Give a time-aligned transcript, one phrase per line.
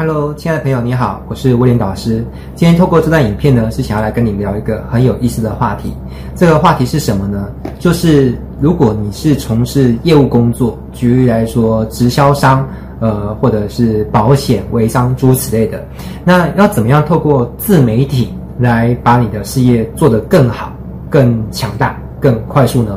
[0.00, 2.24] Hello，亲爱的朋友，你好，我是威廉导师。
[2.54, 5.92] 今天透过这段影片呢，是想要来跟你聊一个很有意思的话题。
[6.36, 7.48] 这个话题是什么呢？
[7.80, 12.64] 就是如果你是从事业务工作，举例来说，直销商，
[13.00, 15.84] 呃，或者是保险、微商诸如此类的，
[16.24, 20.72] 那要怎么样透过自媒体来把你的事业做得更好、
[21.10, 22.96] 更强大、更快速呢？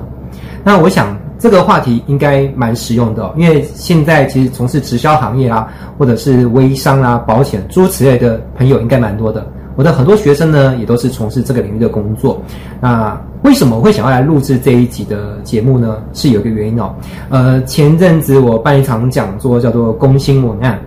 [0.63, 1.17] 那我想。
[1.41, 5.67] 这个话题应该蛮实用的，因为现在其实从事直销行业啊，
[5.97, 9.43] 或者是微商啊、保险诸如此类的朋友应该蛮多的。
[9.75, 12.39] 我的很多学生呢，也都是从事这个领域的工作。
[12.79, 15.97] 那为什么我会想要来录制这一集的节目呢？
[16.13, 16.93] 是有一个原因哦。
[17.29, 20.79] 呃，前阵子我办一场讲座，叫做“工薪文案”。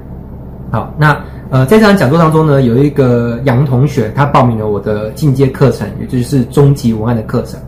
[0.70, 1.18] 好，那
[1.54, 7.60] 呃，在这场讲座当中呢，有一个杨同学，他报名了我的进阶课程，也就是终极文案的课程。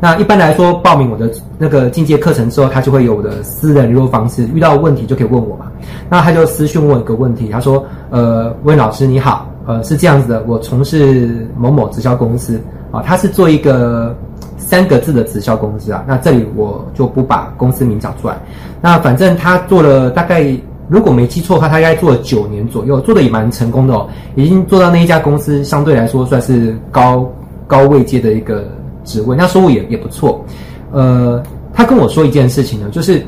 [0.00, 5.66] 那一般来说，报名我的那个进阶课程之后，他就会有我的私人联络方式，遇到问题就可以问我嘛。
[6.08, 12.58] 那他就私讯问我一个问题，他说：“呃，温老师你好，呃，是这样子的，我从事某某直销公司
[12.90, 14.16] 啊，他是做一个
[14.56, 16.02] 三个字的直销公司啊。
[16.08, 18.38] 那这里我就不把公司名讲出来。
[18.80, 20.42] 那反正他做了大概，
[20.88, 27.30] 如果没记错的话，他应该做了九年左右，做的也蛮成功的哦，已经做到那一家公司相对来说算是高
[27.66, 28.64] 高位阶的一个。”
[29.04, 30.42] 职位，那收入也也不错，
[30.90, 31.42] 呃，
[31.74, 33.22] 他跟我说一件事情呢，就是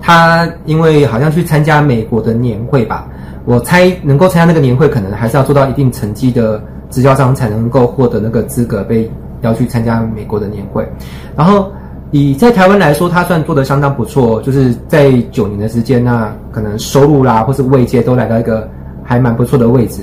[0.00, 3.06] 他因为好像去参加美国的年会吧，
[3.44, 9.06] 我猜能够参加那个年会，可能还是要做到一定成绩的直销商才能够获得那个资格，被
[9.42, 10.90] 要去参加美国的年会。
[11.36, 11.70] 然后
[12.10, 18.68] 以在台湾来说，他算做的相当不错，就是在九年的时间，那可能收入啦，或是位阶都来到一个
[19.04, 20.02] 还蛮不错的位置。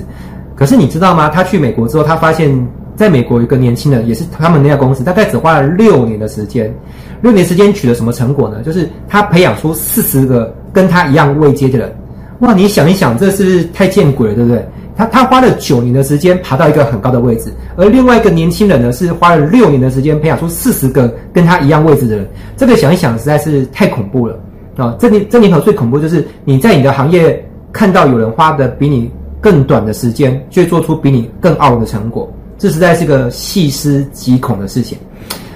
[0.54, 1.28] 可是你知道吗？
[1.28, 2.68] 他去美国之后，他发现。
[2.98, 6.74] 在美国，有一个年轻人，也是他们那家公司，大概只花了六年的时间，
[7.20, 8.60] 六年时间取得什么成果呢？
[8.64, 11.96] 就是他培养出四十个跟他一样位阶的人。
[12.40, 14.68] 哇，你想一想，这是不是太见鬼了，对不对？
[14.98, 22.28] 他他花了九年的时间爬到一个很高的位置，而另外一个年轻人呢，是花了六年的时间培养出四十个跟他一样位置的人。
[22.56, 24.36] 这个想一想，实在是太恐怖了
[24.76, 24.96] 啊！
[24.98, 29.08] 这里这里头最恐怖就是你在你的行业看到有人花的比你
[29.40, 32.28] 更短的时间，却做出比你更傲的成果。
[32.58, 34.98] 这实在是个细思极恐的事情。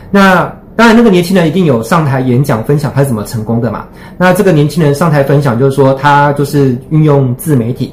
[0.09, 0.45] 那
[0.77, 3.87] 当然，那个年轻人一定有上台演讲分享他是怎么成功的嘛。
[4.17, 7.93] 那这个年轻人上台分享，就是说他就是运用自媒体。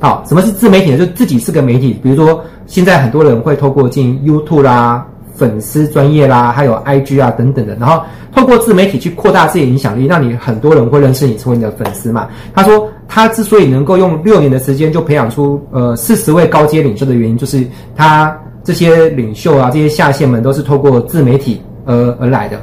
[0.00, 0.98] 好，什么是自媒体呢？
[0.98, 1.98] 就自己是个媒体。
[2.02, 8.02] 比如说，现在很多人会透过进 YouTube 啦、粉丝专业啦，还有 IG 啊等等的，然后
[8.34, 12.28] 透过自媒体去扩大自己影响力，让你很多人会认识你，成为你的粉丝嘛。
[12.54, 17.66] 他说，他之所以能够用六年的时间就培养出呃四十位高阶领袖的原因，就是
[17.96, 18.36] 他。
[18.64, 22.60] 这些领袖啊，这些下线们都是透过自媒体而而来的。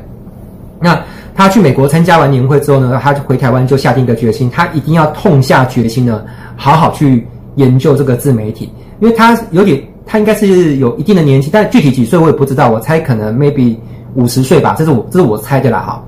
[0.82, 1.02] 那
[1.34, 6.24] 他去美国参加完年会之后呢，他回台湾就下定一个决心，他一定要痛下决心呢，
[6.56, 7.26] 好好去
[7.56, 8.70] 研究这个自媒体，
[9.00, 13.76] 因为他有点，他应该是有一定的年纪，但具体几岁我也不知道，我猜可能 maybe
[14.16, 16.04] 五十岁吧，这是我这是我猜的啦哈。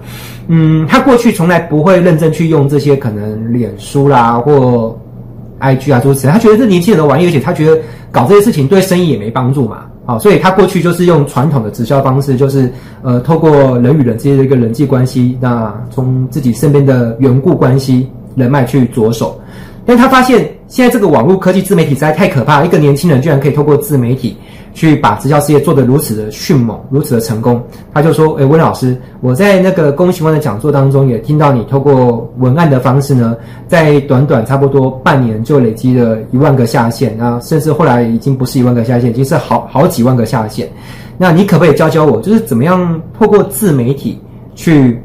[0.47, 4.97] 嗯，他过去从来不会认真去用这些可能脸书啦或
[5.59, 7.79] IG 啊诸如此类，他觉得这年轻人的玩意，而且他觉得。
[8.09, 12.72] 搞这些事情对生意也没帮助嘛，好，所以他过去就是用传统的直销方式，就是
[13.03, 19.38] 呃，透过人与人之间的一个人际关系，那从自己身边的缘故关系人脉去着手，
[19.85, 24.38] 但他发现现在这个网络科技自媒体实在太可怕，一个年轻人居然可以透过自媒体。
[24.77, 27.59] 去把直销事业做得如此的迅猛，如此的成功，
[27.91, 33.35] 他就说：“诶，温老师，我在那个工行文的讲座当中也听到你透过文案的方式呢，
[33.67, 40.69] 在短短差不多半年就累积了一万个下线，啊，甚至后来已经不是一万个下线，已经是好好几万个下线。
[41.17, 44.21] 那你可不可以教教我，就是怎么样透过自媒体
[44.53, 45.01] 去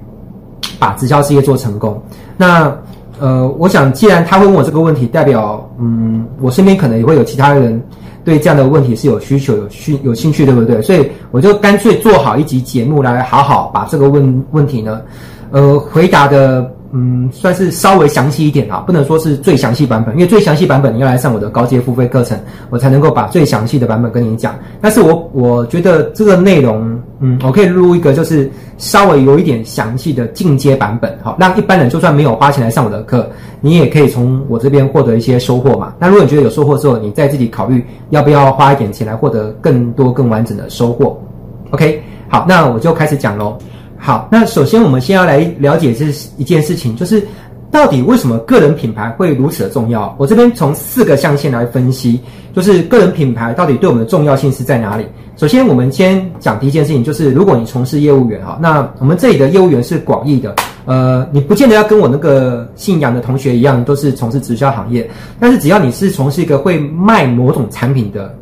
[0.78, 1.98] 把直销事业做成功？
[2.36, 2.70] 那
[3.18, 7.82] 呃，我想既然他会问我这个问题，代表嗯，我身边可能也会有其他人。”
[8.24, 10.80] 对这样的问题是有需求、有需有兴趣，对不对？
[10.82, 15.00] 所以我就干脆做好一集节目来好好把这个问问题呢，
[15.50, 16.70] 呃，回答的。
[16.94, 24.54] 嗯，算是稍微详细一点啊，不能说是最详细版本，因为最详细版本你要来上我的高阶付费课程，我才能够把最详细的版本跟你讲。
[24.78, 33.26] 但是我我觉得这个内容，嗯，我可以录一个就是稍微有一点详细的进阶版本，好，让一般人就算没有花钱来上我的课，
[33.62, 35.94] 你也可以从我这边获得一些收获嘛。
[35.98, 41.18] 那如果你觉得有收获之后，你再自己考虑要不要花一点钱来获得更多更完整的收获。
[41.70, 43.56] OK，好，那我就开始讲喽。
[44.04, 46.06] 好，那首先我们先要来了解这
[46.36, 47.22] 一件事情，就是
[47.70, 50.12] 到底为什么个人品牌会如此的重要？
[50.18, 52.20] 我这边从四个象限来分析，
[52.52, 55.06] 就是个人品牌到底对我们的重要性是在哪里？
[55.36, 60.52] 首先我们先讲第一件事情，就是如果你从事业务员哈，那我们这里的业务员是广义的，
[60.84, 65.08] 呃，你不见得要跟我那个姓杨的同学一样，都是从事直销行业，
[65.38, 68.34] 但是只要你是从事一个会卖某种产品的。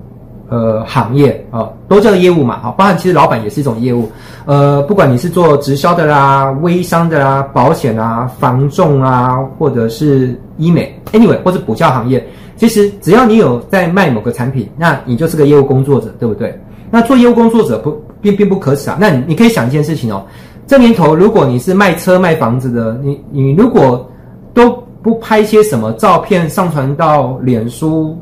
[0.50, 4.10] 呃，行业啊、都叫业务嘛，好，包含其实老板也是一种业务。
[4.46, 12.26] 呃，不管你是做直销的啦、微商的啦、保险啊、房仲啊，或者是医美，anyway，或者补教行业，
[12.56, 16.52] 其实只要你有在卖某个产品，那你就是个业务工作者，对不对？
[16.90, 18.96] 那做业务工作者不并并不可耻啊。
[19.00, 20.26] 那你你可以想一件事情哦，
[20.66, 24.04] 这年头如果你是卖车卖房子的，你你如果
[24.52, 24.70] 都
[25.00, 28.18] 不拍些什么照片上传到脸书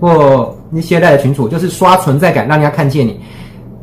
[0.00, 3.20] 或那些带的群组就是刷存在感，让人家看见你。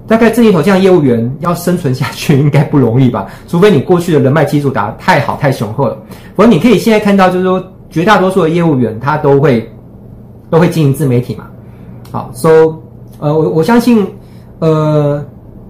[0.08, 3.28] 大概这一头这样业务员要生存下去应该不容易吧？
[3.46, 5.98] 除非你过去的人脉基础打得太好太雄厚了。
[6.34, 9.70] 否则你可以现在看到，就是说绝大多数的业务员他都会
[10.50, 11.46] 都会经营自媒体嘛。
[12.10, 12.74] 好，so
[13.20, 14.08] 呃，我我相信
[14.60, 15.22] 呃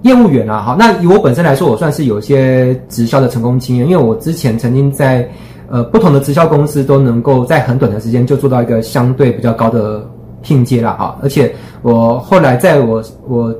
[0.03, 5.27] 业务员啊，好，那以我本身来说，我算是有些直销的成功经验，因为我之前曾经在
[5.67, 10.07] 呃不同的直销公司都能够在很短的时间就做到一个相对比较高的。
[10.41, 13.55] 拼接了哈，而且我后来在我我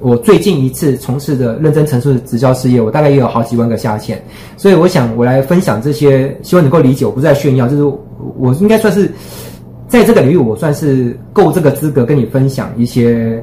[0.00, 4.22] 我最近一次从事的认真、陈述的直销事业，我大概也有好几万个下线，
[4.56, 7.84] 所以我想我来分享这些，希望能够理解，我不是在炫耀，就是
[8.38, 9.10] 我应该算是
[9.88, 13.42] 在这个领域，我算是够这个资格跟你分享一些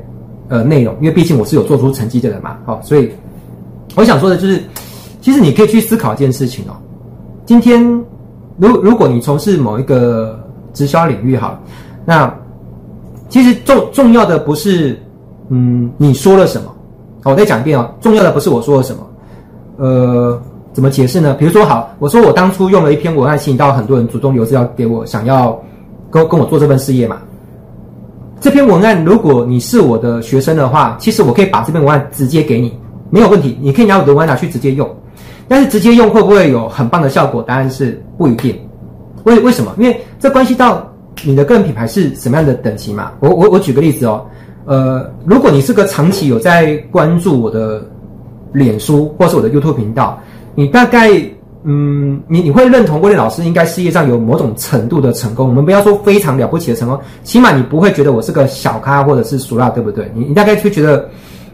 [0.49, 3.11] 呃内容，因为毕竟我是有做出成绩的人嘛，好，所以
[3.95, 4.61] 我想说的就是，
[5.21, 6.75] 其实你可以去思考一件事情哦，
[7.45, 7.83] 今天
[8.57, 10.39] 如如果你从事某一个
[10.73, 11.59] 直销领域哈，
[12.05, 12.31] 那
[13.31, 15.01] 其实重重要的不是，
[15.47, 16.67] 嗯，你说了什么？
[17.23, 17.89] 好，我再讲一遍哦。
[18.01, 19.07] 重要的不是我说了什么，
[19.77, 20.37] 呃，
[20.73, 21.33] 怎么解释呢？
[21.39, 25.57] 比如说，好，我说我当初用了一篇文案吸引到很多人主动留资料给我，想要
[26.09, 27.19] 跟跟我做这份事业嘛。
[28.41, 32.77] 这篇文案，如果你是我的学生的话，其实我可以把这篇文案直接给你，
[33.09, 33.57] 没有问题。
[33.61, 34.93] 你可以拿我的文案拿去直接用，
[35.47, 37.41] 但是直接用会不会有很棒的效果？
[37.41, 38.59] 答案是不一定。
[39.23, 39.73] 为为什么？
[39.77, 40.85] 因为这关系到。
[41.23, 43.11] 你的个人品牌是什么样的等级嘛？
[43.19, 44.25] 我我我举个例子哦，
[44.65, 47.85] 呃，如果你是个长期有在关注我的
[48.53, 50.19] 脸书或是我的 YouTube 频道，
[50.55, 51.09] 你大概
[51.63, 55.47] 嗯，你你会认同威廉老师应该事业上有某种程度的成功。
[55.47, 60.11] 我们不要说非常了不起的成功，起码你不会觉得我是个小咖或者是俗辣，对不对？
[60.15, 61.07] 你你大概会觉得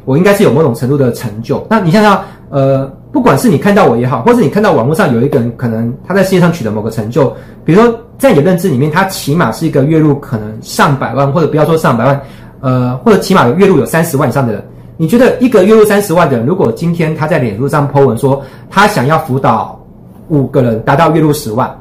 [0.06, 1.66] 我应该是有某种程度的成就。
[1.70, 2.92] 那你想想，呃。
[3.18, 7.34] 不管是你看到我也好，或是你看到网络上有一个人，可能他在世界上取得某个成就，
[7.66, 12.22] 比如说在你的认知里面，他起码是一个月入可能上百万，或者不要说上百万，
[12.60, 14.64] 呃，或者起码月入有三十万以上的人，
[14.98, 19.84] 你觉得一个月入三十万的人，如果今天他在脸书上 po 文说他想要辅导
[20.28, 21.76] 五个人达到月入十万，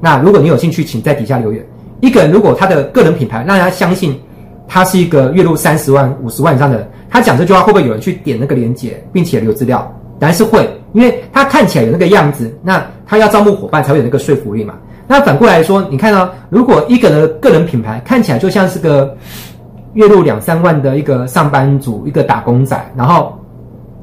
[0.00, 1.62] 那如果你有兴趣，请在底下留言。
[2.00, 4.18] 一个人如果他的个人品牌让人家相信
[4.66, 9.86] 他是一个月入三十万、五十万以上的人，他讲这句话会不会有人去点那个链接，并且留资料？
[10.20, 14.74] 当然是会，因为他看起来有那个样子，那他要招募伙伴才会有那个说服力嘛。
[15.08, 19.16] 那反过来说，你看到、哦、如果一个人个人品牌看起来就像是个
[19.94, 23.32] 月入两三万的一个上班族、一个打工仔，然后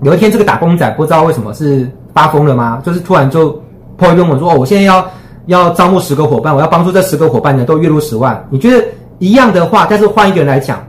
[0.01, 2.81] 有一天这个打工仔不知道为什么是发疯了吗？
[2.83, 3.51] 就是突然就
[3.97, 5.07] po 一篇文说：“哦，我现在要
[5.45, 8.83] 要招募十个伙伴，我要帮助这十个伙伴呢都月入十万。”你觉得
[9.19, 10.83] 一样的话，但是换一个人来讲，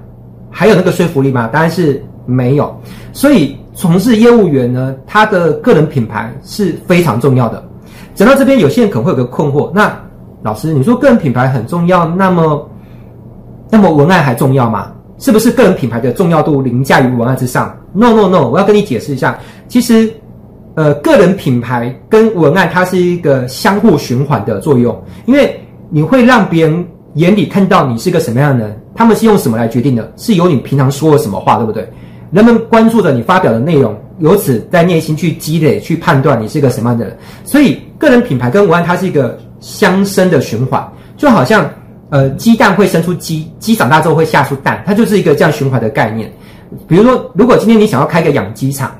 [0.50, 1.48] 还有那个说服力吗？
[1.52, 2.74] 当然是没有。
[3.12, 3.54] 所以。
[3.78, 7.62] 从事业务员呢，他的个人品牌是非常重要的。
[8.12, 9.96] 讲到这边，有些人可能会有个困惑：那
[10.42, 12.68] 老师，你说个人品牌很重要，那么
[13.70, 14.90] 那么文案还重要吗？
[15.18, 19.38] 是不是个人品牌的重要度凌驾于文案之上？No No No，我要跟你解释一下，
[19.68, 20.12] 其实
[20.74, 25.56] 呃，个人品牌跟文案它是一个相互循环的作用，因为
[25.88, 30.12] 你会让别人眼里看到你是个什么样的人，他们是用什么来决定的？
[30.16, 31.88] 是由你平常说了什么话，对不对？
[32.30, 37.16] 人们关注着你发表的内容，由此在内心去积累、去判断你是一个什么样的人。
[37.44, 41.68] 所以，个人品牌跟文案它是一个相生的循环，就好像
[42.10, 46.32] 呃，鸡蛋会生出鸡，鸡长大之后会下出蛋，它就是一个这样循环的概念。
[46.86, 48.94] 比如说，如果今天你想要开个养鸡场，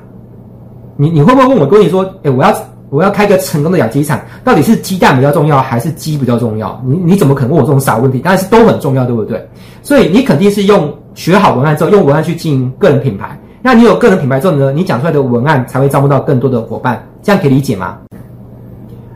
[0.97, 2.51] 你你会不会问我，跟你说，哎，我要
[2.89, 6.81] 我要开个成功的养鸡场，到底是鸡蛋比较重要，还是鸡比较重要？
[6.85, 8.19] 你你怎么可能问我这种傻问题？
[8.19, 9.47] 当然是都很重要，对不对？
[9.81, 10.93] 所以你肯定是用。
[11.15, 13.37] 学好文案之后，用文案去经营个人品牌。
[13.61, 14.71] 那你有个人品牌之后呢？
[14.71, 17.03] 你讲出来的文案才会招募到更多的伙伴。
[17.21, 17.97] 这样可以理解吗？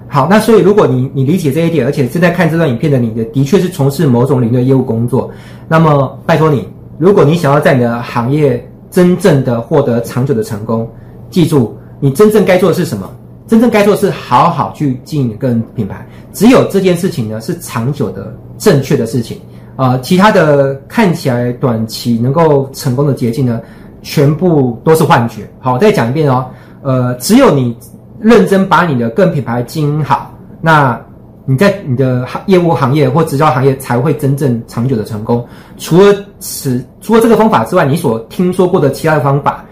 [0.10, 5.32] 好，那所以如果你你理解这一点，而且正在看这段影片的你的，的确是从事某种领域的业务工作，
[5.70, 10.86] 那么拜托你，如果你想要在你的行业真正的获得长久的成功，
[11.30, 13.10] 记住，你真正该做的是什么？
[13.48, 16.06] 真正该做的是好好去经营个人品牌。
[16.32, 19.38] 只有这件事情呢，是长久的正确的事情。
[19.76, 23.60] 呃，其他的看起来短期能够成功的捷径呢，
[24.02, 25.50] 全部都是幻觉。
[25.60, 26.46] 好，再讲一遍哦。
[26.84, 27.76] 呃，只有你
[28.20, 30.32] 认真把你的个人品牌经营好，
[30.62, 31.00] 那
[31.46, 35.46] 你在你的业务行业或直销行业才会真正长久的成功。
[35.78, 39.66] 除了此，除了这个方法之外，你所听说过的其他的方法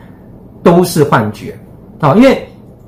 [0.63, 1.58] 都是幻觉。
[2.00, 2.44] 好，因为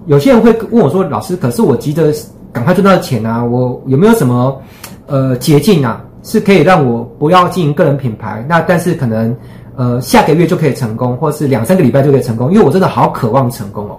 [0.05, 2.13] 有些人会问我说：“老师，可是我急着
[2.51, 4.59] 赶快赚到钱啊，我有没有什么
[5.07, 8.45] 呃捷径啊，是可以让我不要经营个人品牌？
[8.47, 9.35] 那但是可能
[9.77, 12.51] 呃下个月就可以成功，或是两三个礼拜就可以成功？
[12.51, 13.97] 因为我真的好渴望成功哦。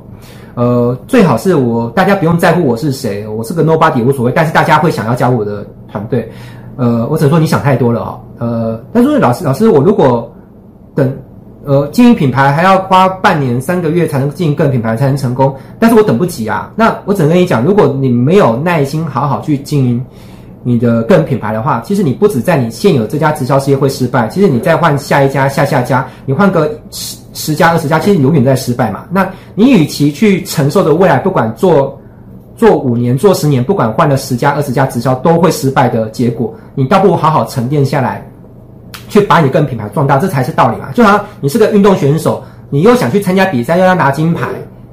[0.56, 6.30] 呃，最好是我大家不用在乎我是谁，我是个 nobody 无所谓，但是大家会想要加入我的团队。
[6.76, 8.20] 呃，我只能说你想太多了哦。
[8.38, 10.30] 呃，但是老师，老师，我如果
[10.94, 11.10] 等。
[11.66, 16.70] 呃，经营品牌还要花半年、三个月才能经营个人品牌才能成功，但是我等不及啊。
[16.76, 20.04] 那我只能跟你讲，如果你没有耐心好好去经营
[20.62, 29.04] 你的个人品牌的话，其实你不止在你现有这家直销事业会失败，其实你再换下一家、下下家，你换个十十家、二十家，其实你永远在失败嘛。
[29.10, 31.98] 那你与其去承受着未来不管做
[32.56, 38.26] 做五年、做十年，不管换了十家、二十家直销都会失败的结果，你倒不如好好沉淀下来。
[39.08, 40.90] 去把你个人品牌壮大，这才是道理嘛。
[40.94, 44.48] 就好像你是个运动选手，你又想去参加比赛，又要拿金牌，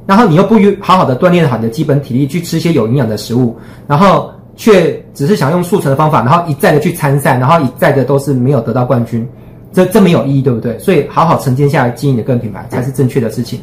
[0.06, 9.28] 然后你又不好好的锻炼好你的基本体力，去吃一些有营养的食物，然后却只是想用速成的方法，然后一再的去参赛，然后一再的都是没有得到冠军，
[9.72, 10.78] 这这没有意义，对不对？
[10.80, 13.60] 所以好好沉淀下来经营你的个人品牌才是正确的事情。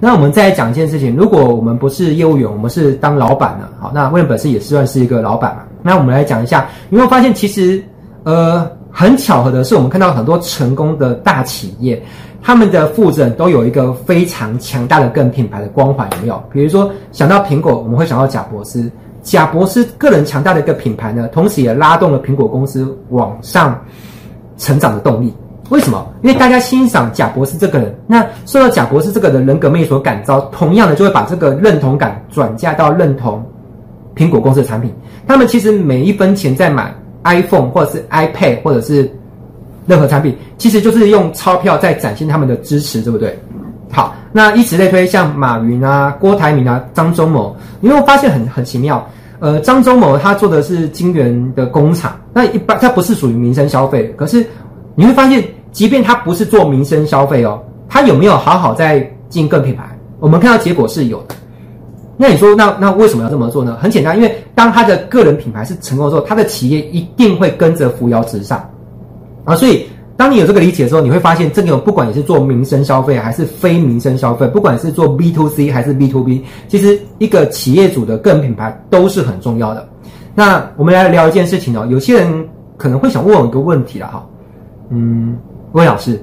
[0.00, 5.62] 那我们再来讲一件事情，如果我们不是业务员，我们是当老板的，好，那威廉本身也算是一个老板嘛。
[5.82, 7.82] 那我们来讲一下，你会发现其实，
[8.24, 8.68] 呃。
[8.90, 12.02] 很巧合的是，我们看到很多成功的大企业，
[12.42, 16.42] 他们的负责人都有一个非常强大的个人品牌的光环，有没有？
[16.52, 18.90] 比如说想到苹果，我们会想到贾伯斯。
[19.22, 23.78] 贾伯斯个人强大的一个品牌呢，同时也拉动了苹果公司往上
[24.56, 25.32] 成长的动力。
[25.68, 26.06] 为什么？
[26.22, 33.44] 因为大家欣赏贾伯斯这个人，那受到贾伯斯这个人人格魅力所感召，同样的就会把这个认同感转嫁到认同
[34.16, 34.90] 苹果公司的产品。
[35.26, 36.92] 他们其实每一分钱在买。
[37.24, 39.10] iPhone 或者是 iPad 或者是
[39.86, 43.38] 任何产品，其实就是用钞票在展现他们的支持，对不对？
[43.90, 49.04] 好，那以此类推，像马云啊、郭台铭啊、张忠谋，你会发现很很奇妙。
[49.40, 54.46] 呃，张忠谋他做的是金圆的工厂，那一般他不是属于民生消费，可是
[54.94, 59.82] 你会发现，即便他不是做民生消费哦，他有没有好好在进各品牌？
[60.20, 61.34] 我们看到结果是有的。
[62.22, 63.78] 那你说，那那为什么要这么做呢？
[63.80, 68.62] 很简单，因为当他的个人品牌是成功的时候，他的企业一定会跟着扶摇直上
[69.42, 69.56] 啊。
[69.56, 69.86] 所以，
[70.18, 79.88] 当你有这个理解的时候，你会发现，这个不管你是做民生消费还是非民生消费，不管是做 B to C 还是 B to B，其实一个企业主的个人品牌都是很重要的。
[80.34, 84.26] 那我们来聊一件事情哦，有些人可能会想问我一个问题了哈，
[84.90, 85.38] 嗯，
[85.72, 86.22] 魏老师，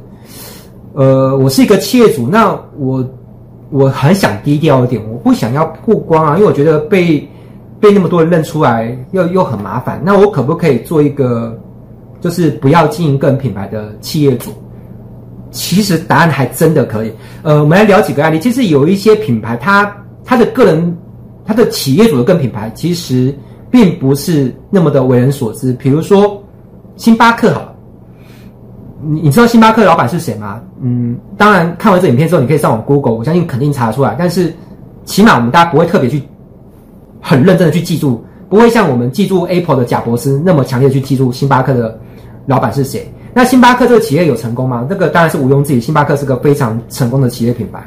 [0.94, 3.04] 呃，我是一个企业主，那我。
[3.70, 7.28] 我很想低调一点，我不想要曝光啊，因为我觉得被
[7.80, 10.02] 被那么多人认出来又又很麻烦。
[10.06, 11.60] 那我可不可以做一个
[12.22, 14.52] 就是不要经营个人品牌的企业主？
[15.52, 17.12] 其实答案还真的可以。
[17.44, 18.40] 呃，我们来聊几个案例。
[18.40, 20.98] 其实有一些品牌，它它的个人
[21.46, 23.34] 它的企业主的个人品牌，其实
[23.70, 25.74] 并不是那么的为人所知。
[25.74, 26.42] 比如说
[26.96, 27.77] 星巴克好了。
[29.02, 30.62] 你你知道星巴克老板是谁吗？
[30.82, 34.16] 嗯，当然看完这影片之后，你可以上网 Google，我相信肯定查得出来。
[34.18, 34.54] 但是
[35.06, 36.22] 起码我们大家不会特别去
[37.22, 42.00] 很认真的去记住，不会像我们记住 Apple 的贾伯斯那么强烈的去记住星巴克的
[42.46, 43.12] 老板是谁。
[43.34, 44.86] 那星巴克这个企业有成功吗？
[44.90, 47.86] 这个当然是毋庸置疑，星巴克是个非常成功的企业品牌。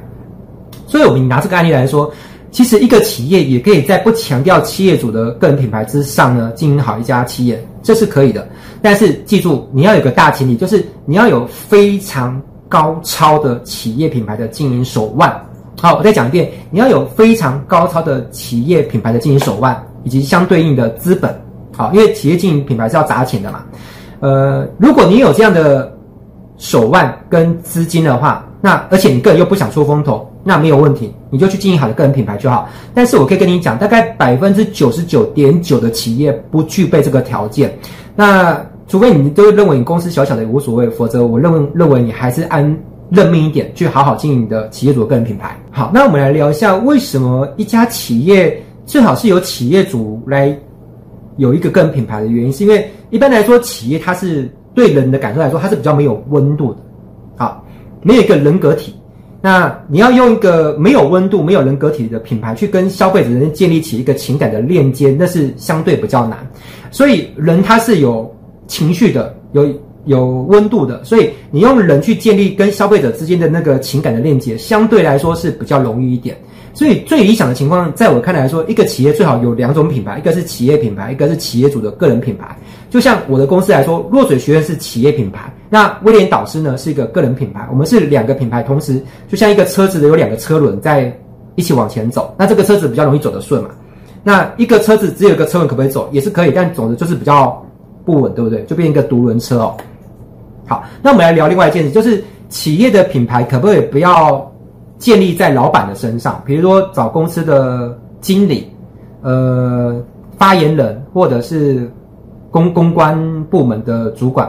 [0.87, 2.11] 所以，我们拿这个案例来说，
[2.51, 8.47] 其实一个企业也可以在不强调企业主的个人品牌之上呢，经营好一家企业，这是可以的。
[8.83, 15.31] 但是记住，你要有个大前提，就是你要有非常高超的企业品牌的经营手腕。
[15.81, 21.35] 好，我再讲一遍，你要有非常高超的企业品牌的经营手腕以及相对应的资本。
[21.77, 23.65] 好，因为企业经营品牌是要砸钱的嘛。
[24.19, 25.97] 呃，如果你有这样的
[26.59, 32.69] 手腕跟资金的话，那而且你个人又不想出风头，那没有问题，你就去经营好的个人品牌就好。
[32.95, 37.75] 但是我可以跟你讲，大概百分之九十九点九的企业不具备这个条件。
[38.15, 42.63] 那除非你都认为你公司小小的也无所谓，否则我认为认为你还是按
[43.09, 45.57] 认命一点，去好好经营你的企业主个人品牌。
[45.71, 50.55] 好，那我们来聊一下为什么一家企业最好是由企业主来
[51.37, 56.81] 有一个个人品牌的原因，是因为一般来说企业它是对人的感受来说它是比较没有温度的，
[58.03, 58.95] 没有一个人格体。
[59.43, 66.47] 那你要用一个没有温度、没有人格体的品牌去跟消费者人建立起一个情感的链接，那是相对比较难。
[66.91, 68.31] 所以人他是有
[68.67, 69.67] 情绪的，有
[70.05, 76.37] 有温度的，所以你用人去建立跟消费者之间的那个情感的链接，相对来说是比较容易一点。
[76.81, 82.57] 所以最理想的情况，在我看来说，一个企业最好有两种品牌，一个是企业品牌，一个是企业主的个人品牌。
[82.89, 87.69] 就像我的公司来说，落水学院是企业品牌，那威廉导师呢是一个个人品牌。
[87.71, 91.15] 我们是两个品牌同时，就像一个车子的有两个车轮在
[91.55, 93.69] 一起往前走，那这个车子比较容易走得顺嘛。
[94.23, 96.09] 那一个车子只有一个车轮可不可以走？
[96.13, 97.63] 也是可以，但总之就是比较
[98.07, 98.65] 不稳，对不对？
[98.65, 99.77] 就变一个独轮车哦。
[100.67, 104.50] 好，那我们来聊另外一件事，就是企业的品牌可不可以不要
[105.01, 106.41] 建立在老板的身上？
[106.47, 108.71] 比如说找公司的经理、
[109.23, 110.01] 呃
[110.39, 111.91] 发言人，或者是
[112.49, 114.49] 公公关部门的主管，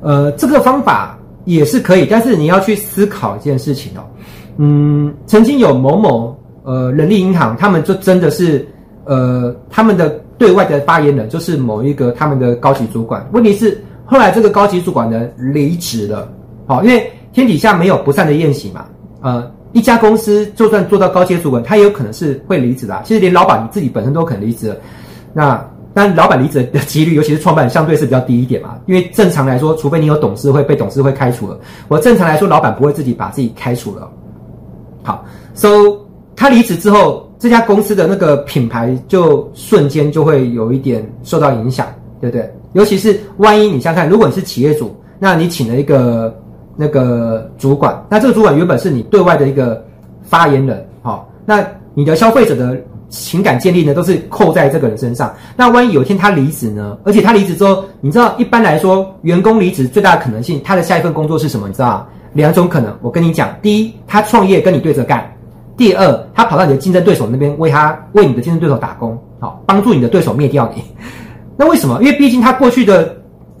[0.00, 4.04] 呃，这个方法也是可以，但是你要去思考一件事情哦。
[4.58, 8.64] 嗯，曾经有某某呃人力银行，他们就真的是
[9.04, 13.76] 呃他们的对外的发言人就是某一个他们的高级主管，问题是。
[14.10, 16.26] 后来这个高级主管呢离职了，
[16.66, 18.86] 好，因为天底下没有不散的宴席嘛。
[19.20, 23.00] 呃，一家公司就算做到高阶主管，他也有可能是会离职的。
[23.04, 24.74] 其实连老板你自己本身都可能离职。
[25.32, 25.62] 那
[25.94, 28.76] 但老板离职的几率，尤其是创办，相对是比较低一点嘛。
[28.86, 31.58] 因为正常来说，除非你有董事会被董事会开除了，
[31.88, 34.08] 我正常来说，老板不会自己把自己开除了。
[35.02, 35.68] 好，so
[36.36, 41.86] 他离职之后，这家公司的那个品牌就瞬间就会有一点受到影响，
[42.20, 42.48] 对不对？
[42.74, 46.32] 尤其是万一你想想看，如果你是企业主，那你请了一个
[46.80, 49.84] 那个主管，那这个主管原本是你对外的一个
[50.22, 55.34] 发言人，好，那你的消费者的情感建立呢，都是扣在这个人身上。
[55.56, 56.96] 那万一有一天他离职呢？
[57.02, 61.66] 而且他离职之后，你知道一般来说，员工离职最大的可能性，他的下一份工作是什么？
[61.66, 65.20] 你知道两种可能，我跟你讲，第一，他创业跟你对着干；
[65.76, 70.84] 第二，他跑到你的竞争对手那边为他为你的竞争对手打工，好，帮助你的对手灭掉你。
[71.56, 71.98] 那为什么？
[72.00, 73.16] 因为毕竟他过去的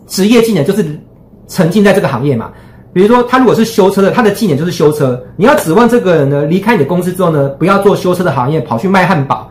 [0.06, 0.96] 职业技能就是
[1.48, 2.52] 沉浸在这个行业嘛。
[2.92, 5.20] 比如说，他如果是修车的，他的技能就是修车。
[5.36, 9.48] 你要指望这个人呢离开你的公司之后呢，不要做修车的行业，跑去卖汉堡，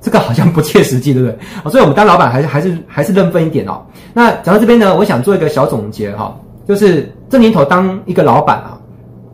[0.00, 1.70] 这个好像不切实际，对不对？
[1.70, 3.82] 所以我们当老板还是还是还是认分一点哦。
[4.12, 6.34] 那讲到这边呢，我想做一个小总结哈，
[6.66, 8.78] 就是这年头当一个老板啊。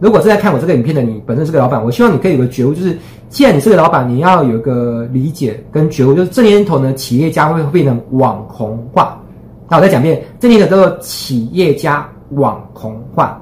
[0.01, 2.97] 如果正在看我这个影片的你本身是个老板，我希望你可以有个觉悟，就是
[3.29, 9.21] 既然你是个老板，你要有一个理解跟觉悟，就是这年头呢，企业家会变成网红化。
[9.69, 13.41] 那我再讲一遍，这年头叫做企业家网红化。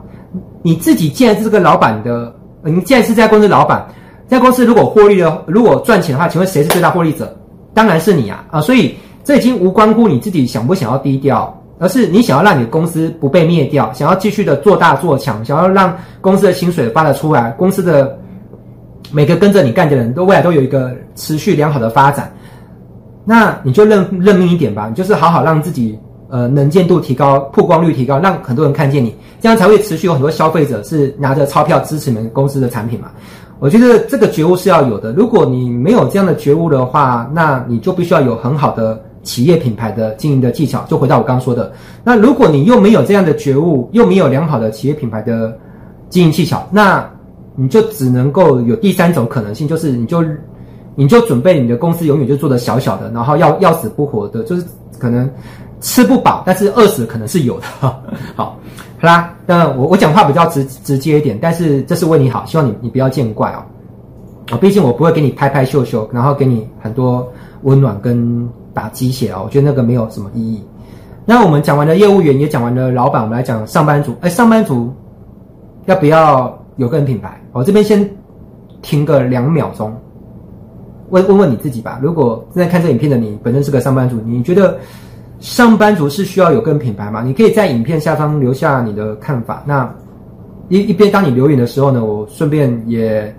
[0.62, 3.86] 你自己既然是这个老板的，你既然是这家公司老板，
[4.28, 7.36] 这家公司如果获利了，如果赚钱的话，请问谁是最大获利者？
[7.74, 8.60] 当然是你啊啊！
[8.60, 11.54] 所以这已经无关乎你自己想不想要低调。
[11.80, 18.18] 而是你想要让你的公司不被灭掉，想要继续的做大做强，想要让公司的薪水发得出来，公司的
[19.12, 22.32] 每个跟着你干的人都未来都有一个持续良好的发展，
[23.24, 25.96] 那你就认认命一点吧，你就是好好让自己
[26.28, 33.10] 呃能见度提高，曝光率提高，让很多人看见你，这样才会持续有很多消费者是拿着钞票支持你们公司的产品嘛。
[33.58, 39.02] 我觉得这个觉悟是要有的，如果你没有这样的觉悟的话，那你就必须要有很好的。
[39.24, 41.70] 企业品牌的经营的技巧，就回到我刚刚说的。
[42.02, 45.54] 那如果你又没有这样的觉悟，又没有良好的企业品牌的
[46.08, 47.06] 经营技巧，那
[47.54, 50.24] 你就只能够有第三种可能性，就是你就
[50.94, 54.64] 你就准备你的公司永远就做的小小的，然后要要死不活的，就是
[54.98, 55.28] 可能
[55.80, 57.66] 吃不饱，但是饿死可能是有的。
[57.80, 58.02] 好，
[58.36, 58.58] 好
[59.00, 63.60] 啦，那我我讲话比较直直接一点，但是这是为你好，希望你你不要见怪哦。
[64.50, 67.26] 啊，毕竟我不会给你拍拍秀秀，然后给你很多
[67.62, 68.48] 温暖跟。
[68.74, 70.62] 打鸡血啊，我觉得那个没有什么意义。
[71.24, 74.14] 那我们讲完了业务员，也讲完了老板，我们来讲上班族。
[74.20, 74.94] 哎，上班族
[75.86, 77.42] 要不要有个人品牌？
[77.50, 78.08] 我这边先
[78.80, 79.92] 停个两秒钟，
[81.08, 81.98] 问问问你自己吧。
[82.00, 84.78] 如果正在看这影片的你本身是个上班族，你觉得
[85.40, 87.22] 上班族是需要有个人品牌吗？
[87.22, 89.62] 你可以在影片下方留下你的看法。
[89.66, 89.92] 那
[90.68, 93.34] 一一边当你留言的时候呢，我顺便也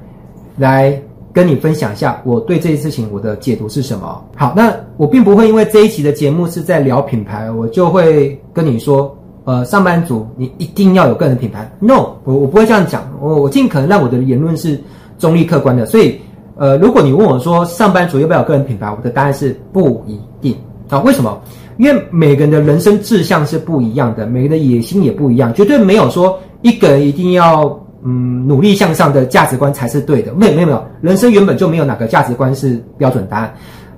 [0.57, 1.01] 来。
[1.31, 4.19] 跟你分享一下我对这件事情我的解读是什么。
[4.35, 11.71] 好，那我并不会因为这一期的节目是在聊品牌，我就会跟你说，呃，上班族你一定要有个人品牌。
[11.79, 14.81] No，我我不会这样讲，我我尽可能让我的言论是
[15.19, 15.85] 中立客观的。
[15.85, 16.19] 所以，
[16.57, 20.57] 呃，如果你问我说上班族要不要有个人品牌，我的答案是不一定
[20.89, 20.99] 啊。
[21.01, 21.39] 为什么？
[21.79, 27.75] 因为每个人的人生志向是不一样的，每个人的野心也不一样，绝对没有说一个人一定要。
[28.01, 30.33] 嗯，努力向上的价值观才是对的。
[30.33, 33.53] 没有没有没有，人生原本就没有哪个价值观是标准答案。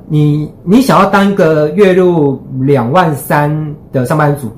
[0.08, 3.56] 你你想要当一个月入两万三
[3.92, 4.52] 的上班族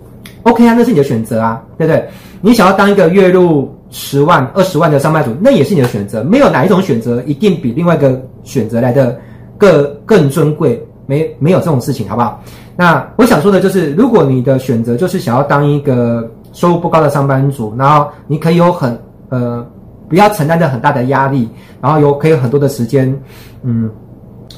[0.43, 2.07] ，OK 啊，那是你的选择啊，对不对？
[2.39, 6.23] 你想要当一个月入十万、二十万的上班族，那也是你的选择。
[6.23, 9.19] 没有哪一种选择一定比另外一个选择来的
[9.57, 10.81] 更更尊贵。
[11.13, 12.41] 没没有这种事情，好不好？
[12.75, 18.99] 那我想说的就是，如果你的选择就是想要当一个收入不高的上班族，然后你可以有很
[19.29, 19.63] 呃
[20.09, 21.47] 不要承担着很大的压力，
[21.79, 23.15] 然后有可以有很多的时间，
[23.61, 23.87] 嗯，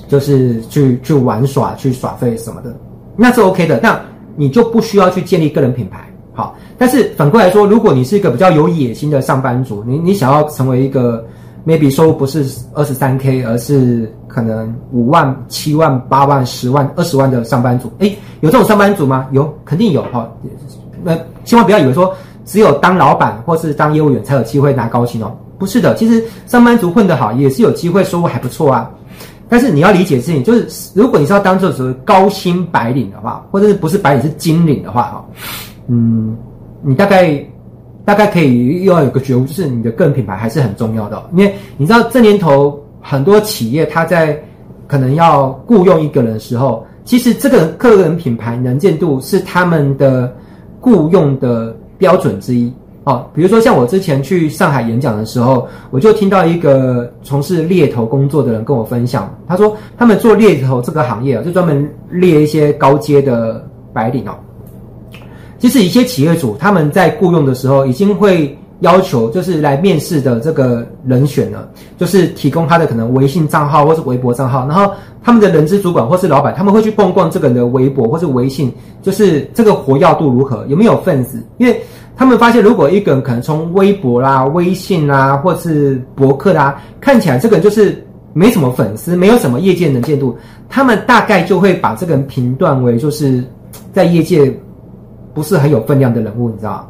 [0.07, 2.73] 就是去去玩耍、去耍废什么的，
[3.17, 3.81] 那是 OK 的。
[3.83, 3.99] 那
[4.37, 5.99] 你就不需要去建立个人品牌，
[6.33, 6.55] 好。
[6.77, 11.25] 但是反过来说，如果你是一个比较有野心的上班族，你你想要成为一个
[11.65, 19.27] maybe 收入不是二十三 K，而是可能五万、七万、八万、十万、二十万的上班族，诶，有这种上班族吗？
[19.31, 20.29] 有，肯定有哈。
[21.03, 22.13] 那千万不要以为说
[22.45, 28.89] 只有当老板或是当业务员才有机会拿高薪哦，不是的，其实上班族混得好也是有机会，收入还不错啊。
[29.49, 35.25] 但是你要理解事情，就是如果你是要当做是高薪白领的话，或者是不是白领是金领的话，哈，
[35.87, 36.35] 嗯。
[36.87, 37.43] 你大概
[38.05, 44.39] 大概可以又要有个觉悟，就是你的个人品牌还是很重要的，因为你知道这年头很多企业他在
[44.87, 50.31] 可能要雇佣一个人的时候，其实这个个人品牌能见度是他们的
[50.79, 52.71] 雇佣的标准之一。
[53.05, 63.63] 哦，比如说像我之前去上海演讲的时候，我就听到一个从事猎头工作的人跟我分享，他说他们做猎头这个行业啊，就专门猎一些高阶的
[63.93, 64.33] 白领哦。
[65.65, 81.43] 其实一些企业主他们在雇佣的时候，已经会要求，就是来面试的这个人选呢，就是提供他的可能微信账号或是微博账号，然后他们的人资主管或是老板，他们会去逛逛这个人的微博或是微信，就是这个活跃度如何，有没有份子？
[81.57, 81.81] 因为
[82.15, 90.37] 他们发现，如果一个人可能从微博啦、微信啦，或是博客啦，看起来这个人就是没什么粉丝，没有什么业界能见度，
[90.69, 93.43] 他们大概就会把这个人评断为就是
[93.91, 94.55] 在业界。
[95.35, 96.89] 不是很有分量的人物，你知道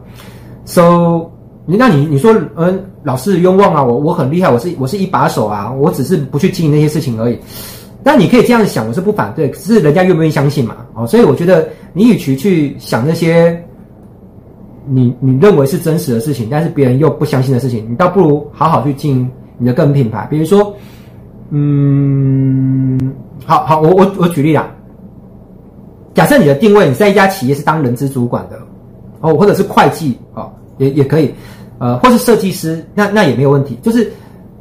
[0.65, 1.29] ？So，
[1.65, 7.39] 那你你说，嗯，老师冤枉啊，我我很厉害，我是我是一把手啊，我只是不去经营那些事情而已。
[8.03, 10.77] 但你可以这样想，我是不反对，可是人家愿不愿意相信嘛？
[10.93, 13.59] 哦，所以我觉得你与其去想那些
[14.87, 20.27] 你你认为是真实的事情，但是别人又不相信的事情，你倒不如好好去经营你的个人品牌。
[20.29, 20.71] 比如说，
[21.49, 23.11] 嗯，
[23.43, 24.69] 好好，我我我举例啦。
[26.15, 28.57] 假设你的定位，你在一家企业是当人资主管的，
[29.19, 31.31] 哦，或者是会计，哦，也也可以，
[31.77, 33.77] 呃，或是设计师，那那也没有问题。
[33.81, 34.09] 就是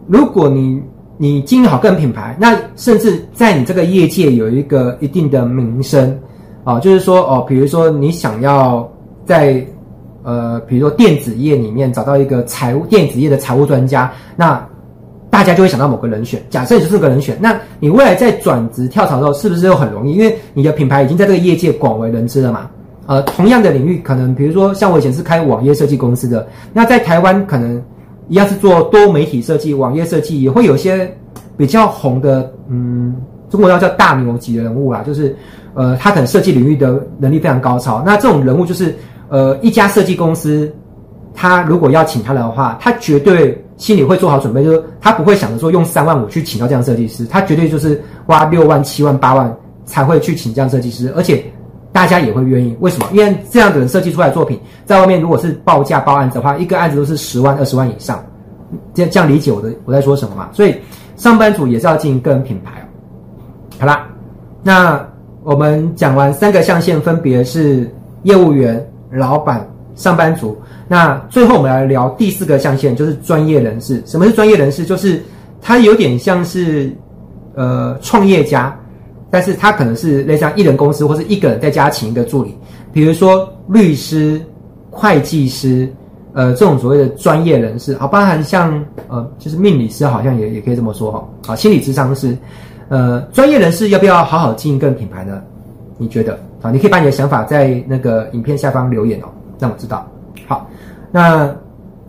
[0.09, 0.83] 如果你
[1.17, 6.19] 你经营好个人品牌，那甚至在你这个业界有一个一定的名声，
[6.65, 8.87] 啊，就是说，哦，比如说你想要
[9.25, 9.65] 在
[10.25, 14.61] 呃，比如说电子业里面找到一个财务电子业的财务专家，那。
[15.35, 20.13] 大家就会想到某个人选，假设你就是个人选，那你未来在转职跳槽的时候，是不是又很容易？
[20.13, 22.71] 因为你的品牌已经在这个业界广为人知了嘛。
[23.07, 27.83] 呃，同样的领域，可能比如说像我以前是开网页设计公司的，那在台湾可能
[28.29, 31.13] 一样是做多媒体设计、网页设计，也会有一些
[31.57, 33.17] 比较红的，嗯，
[33.51, 35.35] 中国要叫大牛级的人物啦，就是
[35.75, 38.01] 呃，他可能设计领域的能力非常高超。
[38.07, 38.95] 那这种人物就是
[39.29, 40.73] 呃，一家设计公司，
[41.35, 43.61] 他如果要请他的话，他绝对。
[43.77, 51.45] 心里会做好准备，就是他不会想着说用三万五去请到这样设计师，他绝对就是花六万、七万、八万才会去请这样设计师，而且
[51.93, 52.77] 大家也会愿意。
[52.81, 53.07] 为什么？
[53.13, 58.25] 因为这样的人设计出来作品，在外面如果是报价报案子的话，一个案子都是十万、二十万以上。
[58.93, 60.49] 这样这样理解我的我在说什么嘛？
[60.53, 60.75] 所以
[61.17, 62.73] 上班族也是要经营个人品牌。
[63.79, 64.07] 好啦，
[64.63, 65.07] 那
[65.43, 67.89] 我们讲完三个象限，分别是
[68.23, 70.57] 业务员、老板、上班族。
[70.89, 74.03] 那最后我们来聊第四个象限，就是专业人士。
[74.07, 74.85] 什么是专业人士？
[74.85, 75.23] 就是
[75.61, 76.95] 他有点像是
[77.55, 78.79] 呃创业家，
[79.31, 82.57] 但是他可能是类似像一人公司，或是一个人在家请一个助理，
[82.93, 84.41] 比如说律师、
[84.91, 85.89] 会计师，
[86.35, 91.53] 呃这种所谓的专业人士啊，包含像呃就是命理师，好像也也可以这么说哈。
[91.53, 92.37] 啊，心理咨商师，
[92.89, 95.43] 呃专业人士要不要好好经营个人品牌呢？
[95.97, 96.71] 你觉得啊？
[96.71, 99.29] 你可以把你的想法在那个影片下方留言哦，
[99.59, 100.07] 让我知道。
[100.47, 100.69] 好，
[101.11, 101.55] 那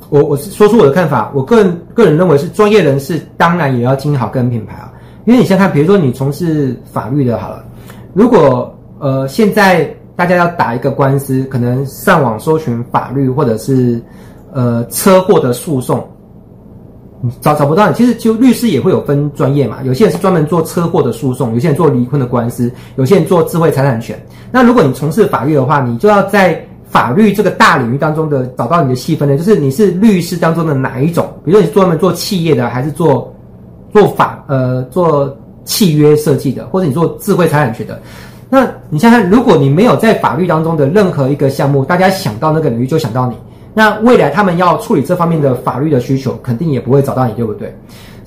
[0.10, 1.32] 我我是说出我的看法。
[1.34, 4.92] 我个人个人认为是专业人士，当然也要经营好个人品牌啊。
[5.26, 7.64] 因为你先看，比如说你从事法律的，好了，
[8.14, 14.00] 如果呃现在大家要打一个官司，可能上网搜寻法律或者是
[14.54, 16.08] 呃车祸的诉讼，
[17.42, 17.96] 找找不到你。
[17.96, 24.18] 其实就律师也会有分专业嘛，有些人是专门做车祸的诉讼，有些人做离婚的官司，有些人做智慧财产权。
[24.52, 26.64] 那如果你从事法律的话，你就要在
[26.96, 31.28] 法律这个大领域当中的找到你的细分呢，就是你是律师当中的哪一种？
[31.44, 33.36] 比如说你是专门做企业的，还是做
[33.92, 38.00] 做法呃做契约设计的，或者你做智慧财产权的？
[38.50, 43.36] 那你想想，如果你没有在法律当中的任何一个项目，大家想到那个领域就想到你，
[43.74, 47.76] 那未来他们要处理这方面的法律的需求，肯定也不会找到你，对不对？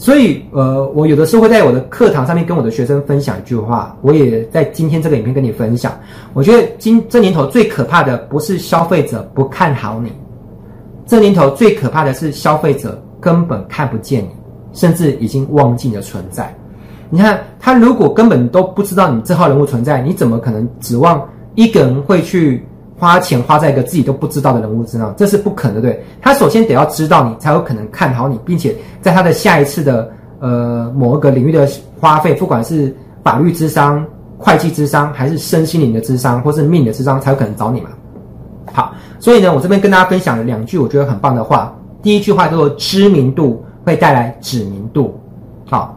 [0.00, 5.92] 所以，呃，我有的时候会在我的课堂上面跟我的学生分享一句话，我也在今天这个影片跟你分享。
[6.34, 10.12] 我觉得今这年头最可怕的不是消费者不看好你，
[11.04, 14.28] 这年头最可怕的是消费者根本看不见你，
[14.72, 16.54] 甚至已经忘记你的存在。
[17.10, 22.64] 你看，他如果根本都不知道你这号人物存在，你怎么可能指望一个人会去
[22.98, 25.14] 花钱花在一个自己都不知道的人物身上？
[25.16, 26.04] 这是不可能的，对？
[26.20, 31.68] 他首先得要知道你，才有可能看好你，并且在他的下一次的呃某一个领域的
[32.00, 34.04] 花费，不管是法律智商、
[34.36, 37.90] 会计智商，还是身心灵的智商，或是命的智商，才有可能找你嘛。
[38.72, 41.74] 好，所以呢，我这边跟大家分享了两句我觉得很棒的话。
[42.02, 45.18] 第一句话叫做“知名度会带来指名度”，
[45.68, 45.94] 好。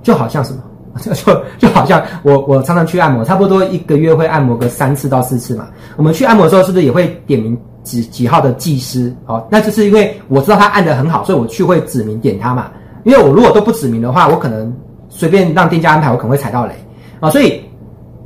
[0.00, 0.62] 就好像什么，
[1.14, 5.68] 就就好像我我常常去按摩，差不多一个月会按摩个三次到四次嘛。
[5.96, 9.14] 我们去按摩的时候，是不是也会点名几几号的技师？
[9.26, 12.70] 哦，那就是因为我知道他按的很好，所以我去会指名点他嘛。
[13.04, 14.74] 因为我如果都不指名的话，我可能
[15.08, 16.74] 随便让店家安排，我可能会踩到雷
[17.20, 17.30] 啊。
[17.30, 17.62] 所以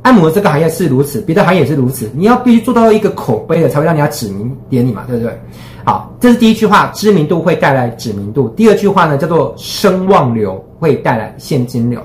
[0.01, 2.09] 按摩这个行业是如此，别的行业也是如此。
[2.13, 5.39] 你要必须做到一个口碑的，才会让人家指名点你嘛，对不对？
[5.85, 8.49] 好，这是第一句话，知名度会带来指名度。
[8.49, 12.01] 第二句话呢，叫做声望流会带来现金流。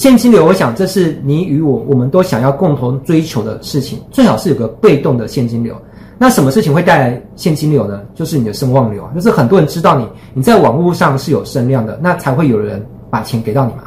[0.00, 5.76] 现金流，我想这是你与我，我们都想要共同追求的事情，最好是有个被动的现金流。
[6.16, 8.00] 那什么事情会带来现金流呢？
[8.14, 13.82] 就是你的声望流啊，就是很多人知道你，你在网络上是有声量的，那才会有人把钱给到你嘛。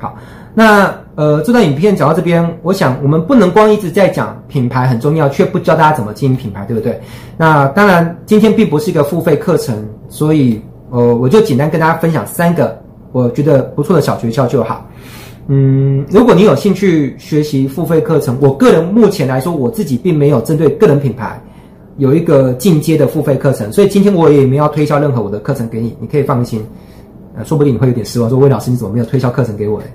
[0.00, 0.16] 好。
[0.52, 7.00] 那呃，这段影片讲到这边，我想我们不能光一直在讲品牌很重要，却不教大家怎么经营品牌，对不对？
[7.36, 9.76] 那当然，今天并不是一个付费课程，
[10.08, 12.76] 所以呃，我就简单跟大家分享三个
[13.14, 14.84] 我觉得不错的小学校就好。
[15.46, 21.40] 嗯，如果你有兴趣学习付费课程，我个人目前来说，我自己并没有针对个人品牌
[21.96, 26.60] 有一个进阶的付费课程，所以今天我也没有推销任何我的课程给你，你可以放心。
[27.36, 29.86] 呃，说不定你会有点失望，说魏老师你怎么没有推销课程给我嘞？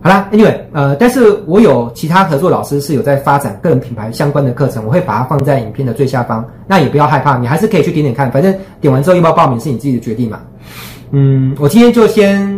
[0.00, 6.44] 好啦，Anyway，呃，但是我有其他合作老师是有在发展个人品牌相关的课程，我会把它放在影片的最下方。
[6.68, 10.40] 那也不要害怕，你还是可以去点点看，反正点完之后要不要报名是你自己的决定嘛。
[11.10, 12.56] 嗯，我今天就先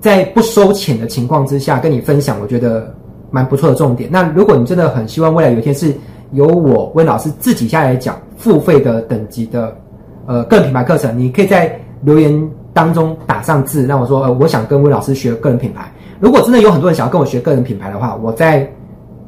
[0.00, 2.94] 在不收钱的情况之下跟你分享，我觉得
[3.30, 4.08] 蛮不错的重点。
[4.10, 5.94] 那如果你真的很希望未来有一天是
[6.32, 9.76] 由我温老师自己下来讲付费的等级的
[10.24, 15.92] 呃个人品牌课程，你可以在留言当中打上字，让我说呃我想跟温老师学个人品牌。
[16.20, 18.66] 如果真的有很多人想要跟我学个人品牌的话，我再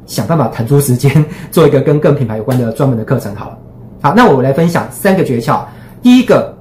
[0.05, 3.57] 想办法腾出时间做一个跟个人品牌有关的专门的课程好了。
[4.01, 5.61] 好，那我来分享三个诀窍。
[6.01, 6.55] 第一个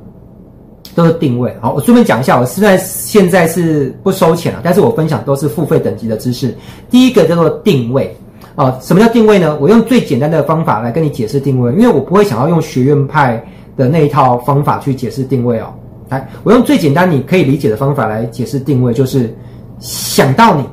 [0.95, 1.55] 都是定位。
[1.61, 6.53] 好，我顺便讲一下，我虽然现在是不收钱了，但是我分享都是付费等级的知识。
[6.91, 8.15] 第一个叫做定位。
[8.57, 9.57] 哦，什么叫定位呢？
[9.61, 13.41] 我用最简单的方法来跟你解释定位，因为我不会想要用学院派
[13.77, 15.73] 的那一套方法去解释定位哦。
[16.09, 19.33] 来，我用最简单你可以理解的方法来解释定位，就是。
[19.79, 20.65] 想到你，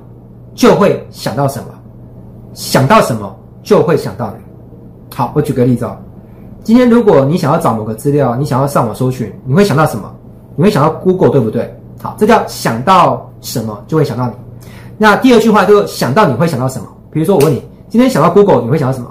[0.56, 1.66] 就会想到什么？
[2.54, 4.44] 想到什么，就会想到你。
[5.16, 5.98] 好，我举个例子哦。
[6.64, 10.10] 今天如果你想要找某个资料，你想要上网搜寻，你会想到什么？
[10.56, 11.76] 你会想到 Google，对不对？
[12.02, 14.34] 好，这叫想到什么就会想到你。
[14.98, 16.88] 那第二句话就是想到你会想到什么？
[17.12, 19.10] 比如说我问你，今天想到 Google，你会想到什么？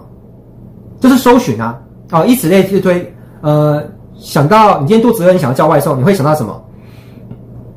[1.01, 1.79] 就是搜寻啊。
[2.13, 3.15] 哦，以此类推。
[3.41, 3.83] 呃，
[4.17, 6.63] 想到你今天肚子饿，你想要叫外送，你会想到什么？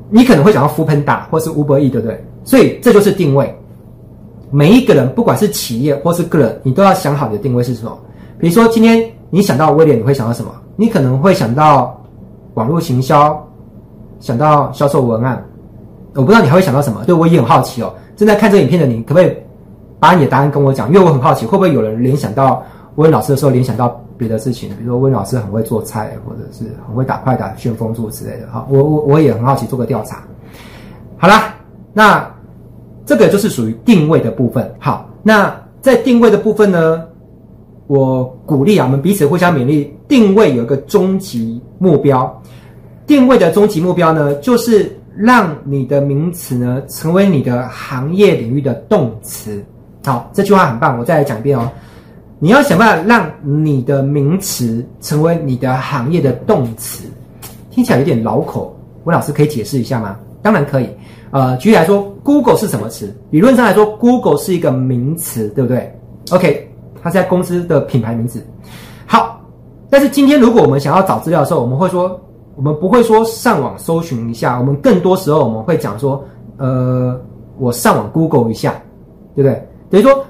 [0.10, 2.24] 你可能会想到 foodpanda 或是 Uber E，对不对？
[2.44, 3.54] 所以这就是定位。
[4.52, 7.98] 每一个人，不管是企业或是个人，你都要想好你的定位是什么。
[8.38, 10.52] 比如说，今天你想到威廉，你会想到什么？
[10.76, 12.00] 你可能会想到
[12.54, 13.42] 网络行销，
[14.20, 15.44] 想到销售文案。
[16.14, 17.94] 我不知道你还会想到什么，对，我也很好奇哦。
[18.16, 19.36] 正在看这影片的你，可不可以
[20.00, 20.88] 把你的答案跟我讲？
[20.88, 22.64] 因为我很好奇，会不会有人联想到
[22.96, 28.48] 温老师的时候联想到别的事情，比如说温老师很会做菜，或者是很会打快打、旋风柱之类的。
[28.52, 30.24] 好，我我我也很好奇，做个调查。
[31.18, 31.56] 好啦，
[31.94, 32.26] 那
[33.06, 34.74] 这个就是属于定位的部分。
[34.80, 37.04] 好，那在定位的部分呢，
[37.88, 39.94] 我鼓励啊，我们彼此互相勉励。
[40.08, 42.42] 定位有一个终极目标，
[43.08, 49.66] 定位的终极目标呢，就是让你的名词呢成为你的行业领域的动词。
[50.06, 51.68] 好，这句话很棒，我再来讲一遍哦。
[52.38, 57.06] 你要想办法让你的名词成为你的行业的动词，
[57.72, 58.76] 听起来有点绕口。
[59.06, 60.18] 温老师可以解释一下吗？
[60.42, 60.90] 当然可以。
[61.32, 63.16] 呃，举例来说，Google 是什么词？
[63.30, 65.92] 理论上来说，Google 是一个名词，对不对
[66.32, 66.70] ？OK，
[67.02, 68.46] 它是在公司的品牌名字。
[69.06, 69.40] 好，
[69.90, 72.20] 但是今天如果我们想要找资料的时候，我们会说，
[72.56, 76.22] 我们不会说上网搜寻一下，我们更多时候我们会讲说，
[76.58, 77.20] 呃，
[77.58, 78.74] 我上网 Google 一下，
[79.36, 79.68] 对不对？
[79.90, 80.24] 等于说。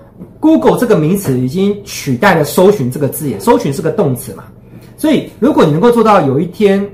[0.45, 4.43] Google 这个名词已经取代了搜寻这个字眼，搜寻是个动词嘛，
[4.95, 6.87] 所以如果你能够做到有一天，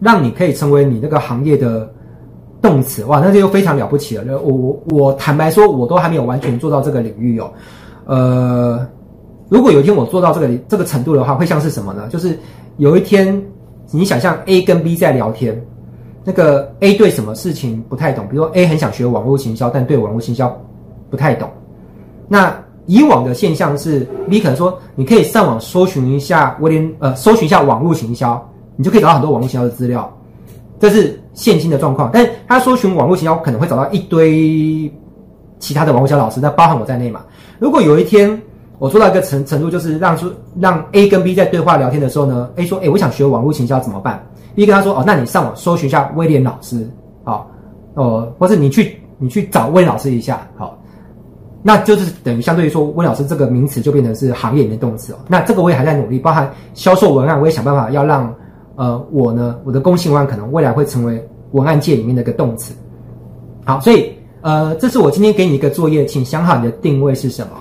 [0.00, 1.90] 让你可以成为你那个行业的
[2.60, 4.38] 动词，哇，那就又非常了不起了。
[4.42, 7.50] 我我我坦白说，我都还没有完全做到这个领域哦。
[8.04, 8.86] 呃，
[9.48, 12.06] 如果有一天我做到这个这个程度的话，会像是什么呢？
[12.10, 12.38] 就是
[12.76, 13.42] 有一天
[13.92, 15.58] 你想象 A 跟 B 在聊天，
[16.22, 20.54] 那个 A 对什么事情不太懂，比如说 A 很想学网络行销，但对网络行销
[21.08, 21.48] 不太懂。
[22.28, 22.54] 那
[22.86, 28.42] 以往的现象是，B 可能说你可以上网搜寻一下威廉，呃，搜寻一下网络行销，
[28.74, 30.12] 你就可以找到很多网络行销的资料，
[30.80, 32.10] 这是现今的状况。
[32.12, 34.92] 但是他搜寻网络行销可能会找到一堆
[35.60, 37.20] 其他的网络行销老师，那包含我在内嘛。
[37.60, 38.40] 如果有一天
[38.78, 44.20] 我做到一个程程度，就是让出让 A 跟 B 在对话聊天的时候呢，A 说：“哎，我想学网络行销怎么办
[44.56, 46.84] ？”B 跟他说：“哦，那你上网搜寻一下威廉老师，
[47.22, 47.48] 好，
[47.94, 50.76] 哦，或是你去你去找威廉老师一下，好。”
[51.62, 55.16] 那就是等于相对于说，温老师这个名词就变成是行业里面动词哦。
[55.28, 58.34] 那这个我也还在努力，包含销售文案，我也想办法要让
[58.74, 62.74] 呃我呢，我的公信文案可能未来会成为文案界里面的一个动词。
[63.64, 67.52] 好，所以呃，这是我今天给你一个作业，请想好你的定位是什么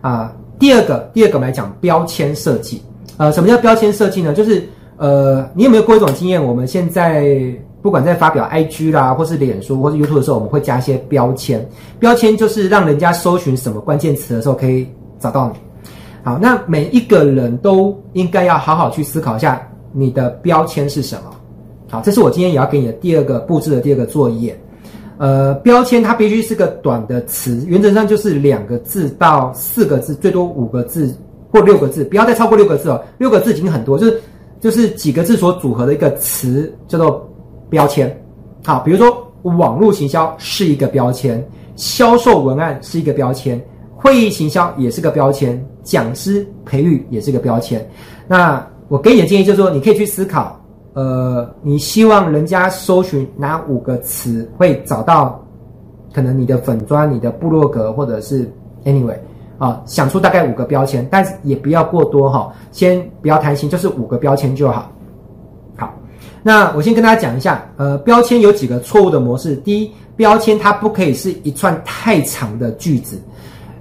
[0.00, 2.80] 啊、第二个，第二个我们来讲标签设计。
[3.18, 4.32] 呃，什么叫标签设计呢？
[4.32, 6.42] 就是呃，你有没有过一种经验？
[6.42, 7.54] 我们现在。
[7.82, 11.68] 不管在发表 IG 啦，或是脸书，或是 YouTube 的时候，我们会加一些标签。
[11.98, 14.86] 标签就是让人家搜寻什么关键词的时候可以
[15.18, 15.58] 找到你。
[16.22, 21.22] 好，那每一个人都应该要好好去思考一下你的标签是什么。
[21.90, 24.56] 好，这是我今天也要给你的第二个布置的第二个作业。
[25.18, 31.12] 呃，标签它必须是个短的词，原则上就是两个字到四个字，最多五个字
[31.50, 33.02] 或六个字，不要再超过六个字哦。
[33.18, 34.20] 六个字已经很多，就是
[34.60, 37.28] 就是几个字所组合的一个词叫做。
[37.72, 38.14] 标签，
[38.62, 41.42] 好，比如说网络行销是一个标签，
[41.74, 43.58] 销售文案是一个标签，
[43.96, 47.84] 会议行销也是个标签，讲师培育也是个标签。
[48.28, 50.60] 那我给你的建议就是说，你可以去思考，
[50.92, 55.42] 呃，你希望人家搜寻哪五个词会找到
[56.12, 58.46] 可能你的粉砖、你的部落格，或者是
[58.84, 59.16] anyway
[59.56, 64.92] 啊，想出大概五个标签，但是也不要过多哈，先不要贪心，就是五个标签就好。
[66.42, 69.54] 那我先跟大家讲一下，呃，标签有几个错误的模式。
[69.56, 73.16] 第一，标签它不可以是一串太长的句子。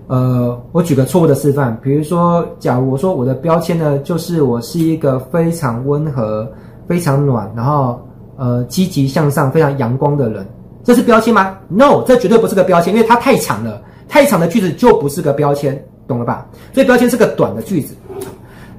[0.06, 6.47] 呃，我举个错误的示范，比如说，假如我说我的标签呢，就是我是一个非常温和、
[6.88, 8.00] 非常暖，然后
[8.38, 10.45] 呃积极向上、非常阳光的人，
[10.84, 16.45] 这是标签吗？No，这绝对不是个标签，因为它太长了，太长的句子就不是个标签，懂了吧？
[16.74, 17.95] 所以标签是个短的句子。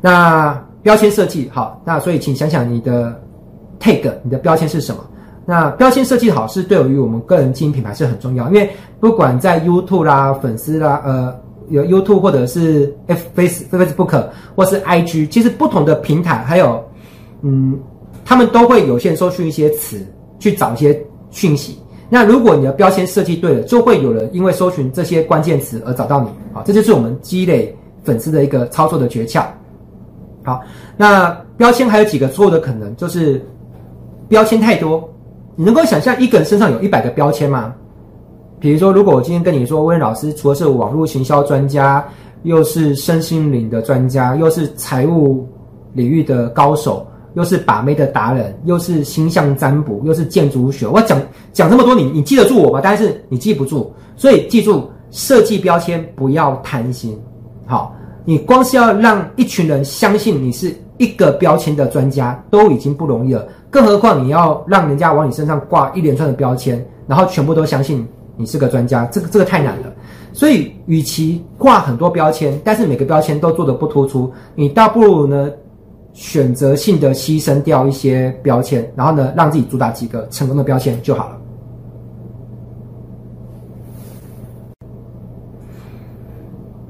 [0.01, 3.21] 那标签设计好，那所以请想想你的。
[3.83, 5.05] Tag 你的标签是什么？
[5.45, 11.37] 那标签设计好是对于我们个人经营品牌是很重要，因为不管在 YouTube 啦、粉丝啦、呃，
[11.69, 12.95] 有 YouTube 或者是
[13.35, 16.81] Face Facebook 或是 IG，其实不同的平台还有
[17.41, 17.77] 嗯，
[18.25, 20.07] 他们都会有限搜寻一些词
[20.39, 20.97] 去找一些
[21.33, 21.77] 讯息。
[22.09, 29.45] 那如果你的标签设计对了，就会有人因为搜寻这些关键词而找到你啊，这就是我们积累粉丝的一个操作的诀窍。
[30.45, 30.61] 好，
[30.97, 33.45] 那标签还有几个错误的可能就是。
[34.33, 35.07] 标签太多，
[35.57, 37.75] 你能够想象一个人身上有一百个标签吗？
[38.59, 42.03] 比如说，如果我今天跟你说，温老师除了是网络行销专家，
[42.45, 45.47] 又是身心灵的专家，又是财务
[45.93, 51.21] 领域的高手，又是把妹的达人，又是星象占卜，又是建筑学，我讲
[51.53, 52.81] 讲这么多，你你记得住我吗？
[52.83, 57.21] 但是你记不住，所以记住，设计标签不要贪心。
[57.67, 63.47] 好，你光是要让一群人相信你是一个标签的专家，都已经不容易了。
[63.71, 69.93] 更何况你要让人家往你身上挂一连串的标签，然后全部都相信你是个专家，这个这个太难了。
[70.33, 75.51] 所以，与其挂很多标签，但是每个标签都做得不突出，你倒不如呢
[76.15, 81.42] 选择性的牺牲掉一些标签，然后呢让自己主打几个成功的标签就好了。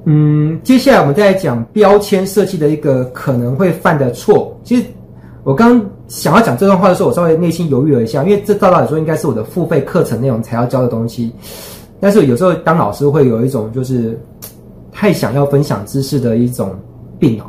[0.04, 4.84] 嗯，接下来我们再讲标签设计的一个可能会犯的错，其实。
[5.44, 11.32] 我刚想要讲这段话的时候，我稍微内心犹豫了一下，因为这照道理说应该是我的付费课程内容才要教的东西，
[11.98, 14.16] 但是有时候当老师会有一种就是
[14.92, 16.70] 太想要分享知识的一种
[17.18, 17.46] 病哦，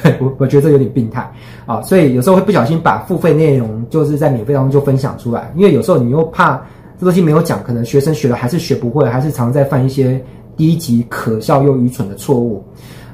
[0.00, 1.28] 对，我我觉得这有点病态
[1.66, 6.64] 啊，所以有时候会不小心把付费内容就是在免费当中就分享出来，因为有时候你又怕
[7.00, 10.24] 这东西没有讲，可能学生学了还是学不会，还是常在犯一些
[10.58, 12.62] 低级、可笑又愚蠢的错误。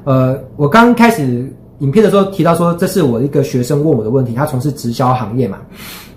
[0.03, 1.49] 呃，我刚开始。
[1.81, 4.33] 影片的时候提到说，这是我一个学生问我的问题。
[4.33, 5.59] 他从事直销行业嘛，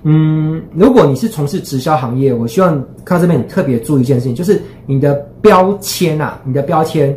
[0.03, 2.71] 嗯，如果你是从事直销行业，我希望
[3.03, 7.13] 看到这边你特别注意一件事情，就是你的标签啊，你的标签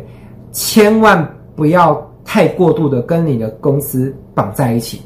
[0.51, 1.95] 千万不要
[2.25, 4.99] 太过度的跟你的公司绑在一起。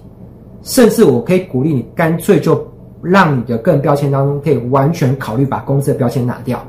[0.63, 2.65] 甚至我可以鼓励你，干脆就
[3.01, 6.65] 让你的个人标签当中可以完全考虑把公司的标签拿掉。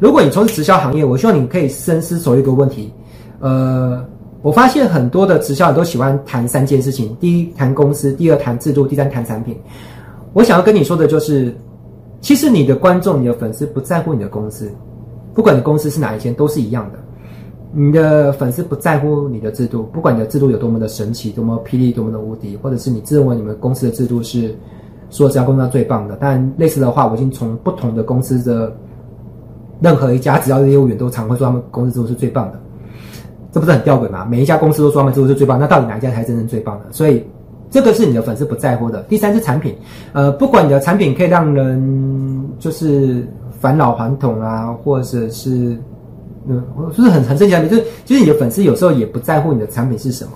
[0.00, 2.92] 如果你从事直销行业，我希望你可以深思熟虑一个问题。
[3.40, 4.04] 呃，
[4.42, 9.56] 我发现很多的直销人都喜欢谈三件事情：第一，谈公司；第二，谈制度；第三，谈产品。
[10.32, 11.52] 我想要跟你说的就是，
[12.20, 14.70] 其实你的观众、你的粉丝不在乎你的公司，
[15.34, 16.98] 不管你公司是哪一间，都是一样的。
[17.72, 24.56] 你的粉丝不在乎你的制度，不管你的制度有多么的神奇、多么霹雳、多么的无敌，或者是你自认为你们公司的制度是
[25.10, 26.16] 所有直销公司最棒的。
[26.20, 28.72] 但类似的话，我已经从不同的公司的。
[29.80, 32.60] 任何一家直销的业务员都常会说他们公司制度是最棒的，
[33.52, 34.26] 这不是很吊诡吗？
[34.28, 36.86] 每一家公司都说他们制度是最棒，那到底哪一家才真正最棒的？
[36.90, 37.24] 所以
[37.70, 39.02] 这个是你的粉丝不在乎的。
[39.04, 39.76] 第三是产品，
[40.12, 43.26] 呃，不管你的产品可以让人就是
[43.60, 45.78] 返老还童啊，或者是
[46.48, 46.62] 嗯，
[46.96, 50.32] 就是很很正经的，就是就是你的粉丝有时候也不在乎你的产品是什么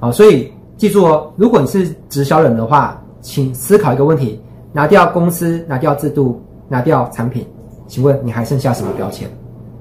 [0.00, 0.12] 啊。
[0.12, 4.40] 所以记住哦，如果你是直销人的话，请思考一个问题：
[4.72, 7.44] 拿掉公司，拿掉制度，拿掉产品。
[7.88, 9.28] 请问你还剩下什么标签？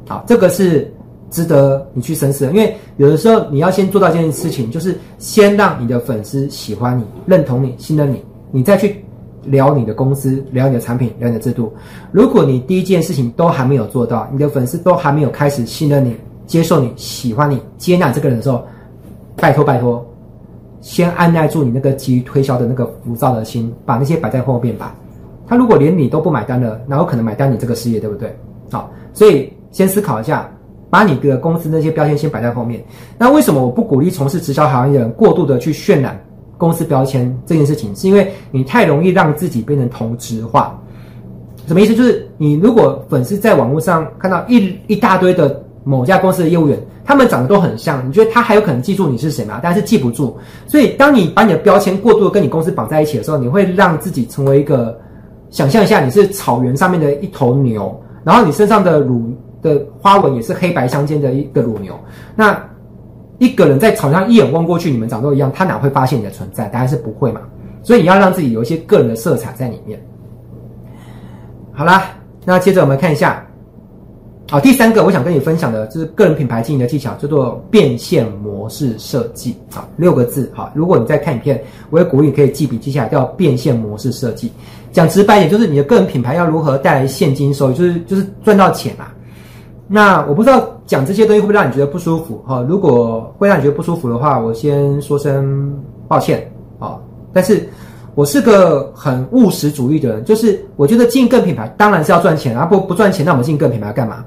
[0.08, 0.92] 好，这个是
[1.30, 9.04] 值得你去深思的，因为有的时候你要先做到一件事情，就是先让你的粉丝喜欢你、认同你、信任你，你再去
[9.44, 11.74] 聊你的公司、聊你的产品、聊你的制度。
[12.12, 18.64] 如果你第一件事情都还没有做到，你的粉丝都还没有开始信任你、接受你、喜欢你、接纳这个人的时候，
[19.36, 20.06] 拜托拜托，
[20.80, 24.96] 先按捺住你那个急于推销的那个浮躁的心，把那些摆在后面吧。
[25.48, 28.38] 他如果连你都不买单了，哪有可能买单你这个事业，对不对？
[28.70, 30.50] 好，所以先思考一下，
[30.90, 32.84] 把你的公司那些标签先摆在后面。
[33.18, 36.22] 那为什么我不鼓励从事直销行业的人过度的去渲染
[36.58, 37.96] 公司标签这件事情？
[37.96, 40.78] 是因为你太容易让自己变成同质化。
[41.66, 41.96] 什么意思？
[41.96, 49.62] 就是你如果粉丝在网络上看到一一大堆的某家公司的业务员，他们长得都很像，你觉得他还有可能记住你是谁吗？
[49.64, 50.38] 但是记不住。
[50.68, 55.00] 所以当你把你的标签过度的跟你公司绑在一起的时候，你会让自己成为一个。
[55.50, 61.98] 想象一下，你是草原上面的一头牛，然后你身上的乳的花纹也是黑白相间的一个乳牛。
[62.36, 62.62] 那
[63.38, 66.68] 一个人在草原上一眼望过去，你们长得都一样，他哪会发现你的存在？
[66.68, 67.42] 答案是不会嘛。
[67.84, 69.98] 所以你要让自己有一些个人的色彩在里面。
[71.72, 72.04] 好啦，
[72.44, 73.47] 那接着我们看一下，
[74.50, 79.54] 好，第三个我想跟你分享的就是个人品牌经营的技巧，叫做变现模式设计。
[79.70, 80.50] 好，六个字。
[80.56, 84.50] 好，如果你在看影片，我也鼓励你可以记笔记下来，叫变现模式设计。
[84.94, 89.08] 讲直白一点，就是你的个人品牌要如何带来现金收益，就是就是赚到钱嘛。
[89.86, 92.66] 那我不知道讲这些东西会不会让你觉得不舒服哈？
[92.70, 95.78] 如果会让你觉得不舒服的话，我先说声
[96.08, 96.98] 抱歉啊。
[97.34, 97.68] 但是
[98.18, 104.26] 我是个很务实主义的人，就是我觉得经营个品牌当然是要赚钱啊，不不赚钱，那我们经营个品牌要干嘛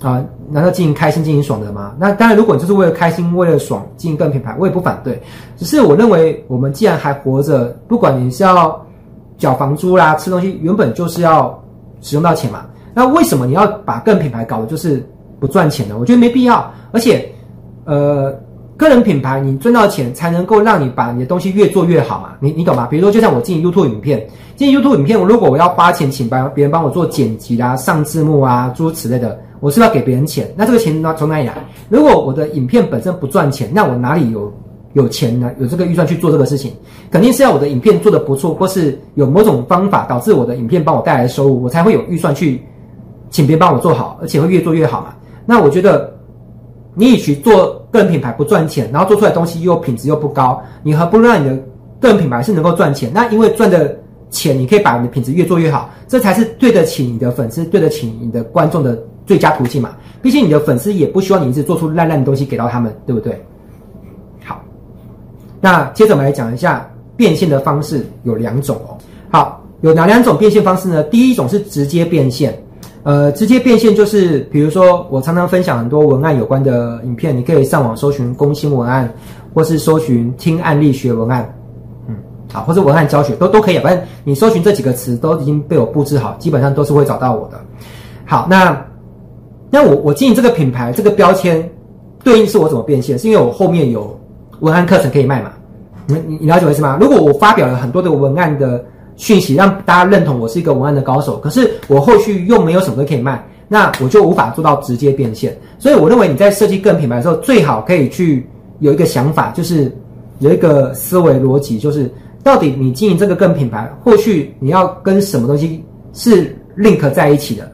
[0.00, 0.24] 啊？
[0.48, 1.92] 难道经营开心、经营爽的吗？
[1.98, 5.20] 那当然，如果你就是为了开心、为了爽经营个品牌，我也不反对。
[5.56, 8.80] 只是我认为，我们既然还活着，不管你是要。
[9.38, 11.60] 缴房租啦，吃东西原本就是要
[12.00, 12.64] 使用到钱嘛。
[12.94, 15.04] 那为什么你要把个品牌搞的就是
[15.40, 15.96] 不赚钱呢？
[15.98, 16.72] 我觉得没必要。
[16.92, 17.28] 而且，
[17.84, 18.32] 呃，
[18.76, 22.34] 个人品牌你赚到钱才能够让你把你的东西越做越好嘛。
[22.40, 22.86] 你你懂吗？
[22.90, 30.52] 比如说，就像我进 YouTube 影片，进 YouTube 影片，我如果我要花钱请帮别人帮我做剪辑啦、上字幕啊诸如此类的，我是要给别人钱。
[30.56, 31.54] 那这个钱呢从哪里来？
[31.88, 34.52] 如果我的影片本身不赚钱，那我哪里有？
[34.94, 36.70] 有钱呢，有这个预算去做这个事情，
[37.10, 42.60] 肯定是要我的影片做得不错，或是有某种方法导致我的影片帮我带来收入，我才会有预算去
[43.30, 45.14] 请别人帮我做好，而且会越做越好嘛。
[45.46, 46.11] 那我觉得，
[46.94, 51.56] 你与其做个人品牌不赚钱，然后做出来东西又品质又不高，你何不如让你的
[52.00, 53.10] 个人品牌是能够赚钱？
[53.14, 53.98] 那因为赚的
[54.30, 59.96] 钱，你可以把你的品质越做越好，这才是对得起你的粉丝，对得起你的观众的最佳途径嘛。
[60.20, 63.42] 毕竟你的粉丝也不希望你一直做出烂烂的东西给到他们，对不对？
[64.44, 64.60] 好
[65.60, 68.98] 那接着我们来讲一下变现的方式有两种哦。
[69.30, 71.02] 好，有哪两种变现方式呢？
[71.04, 72.56] 第一种是直接变现，
[73.04, 79.12] 呃，直接变现就是比如说我常常分享很多文案有关的影片，你可以上网搜寻工薪文案，
[79.52, 81.54] 或是搜寻听案例学文案，
[82.08, 82.14] 嗯，
[82.52, 87.60] 好，或是文案教学都都可以，反正你搜寻这几个词都已经被我布置好，基本上都是会找到我的。
[88.24, 88.84] 好，那
[89.70, 91.68] 那我我经营这个品牌这个标签
[92.22, 93.18] 对应是我怎么变现？
[93.18, 94.18] 是因为我后面有。
[94.60, 95.50] 文案课程可以卖嘛？
[96.06, 96.96] 你你你了解我意思吗？
[97.00, 98.84] 如果我发表了很多的文案的
[99.22, 105.56] 讯息，让大家认同我是一个文案的高手，可是我后续又没有什么可以卖，那我就无法做到直接变现。
[105.78, 108.44] 所以我认为你在设计个人品牌的时候，最好可以去
[108.80, 109.96] 有一个想法，就是
[110.40, 112.10] 有一个思维逻辑，就是
[112.42, 115.80] 到底你经营这个个人品牌，后续你要跟什么东西
[116.12, 117.70] 是 link 在一起的，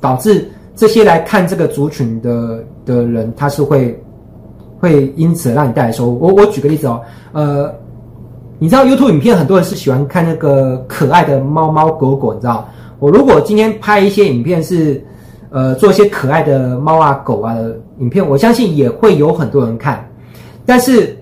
[0.00, 4.00] 导致这些来看这个族群的的人，他是会。
[4.78, 6.18] 会因此让你带来收入。
[6.18, 7.00] 我我举个例子哦，
[7.30, 7.72] 呃，
[8.62, 12.68] 你知道 YouTube 影片很多人是喜欢看那个可爱的猫猫狗狗，你知道？
[13.00, 15.04] 我如果今天拍一些影片是，
[15.50, 20.08] 呃，做一些可爱的猫啊狗啊的影片，我相信也会有很多人看。
[20.64, 21.18] 但是，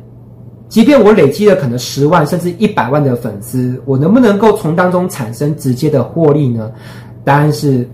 [0.69, 6.71] 即便我累积了可能十万甚至一百万的粉丝，我能不能够从当中产生直接的获利呢？
[7.25, 7.89] 答案是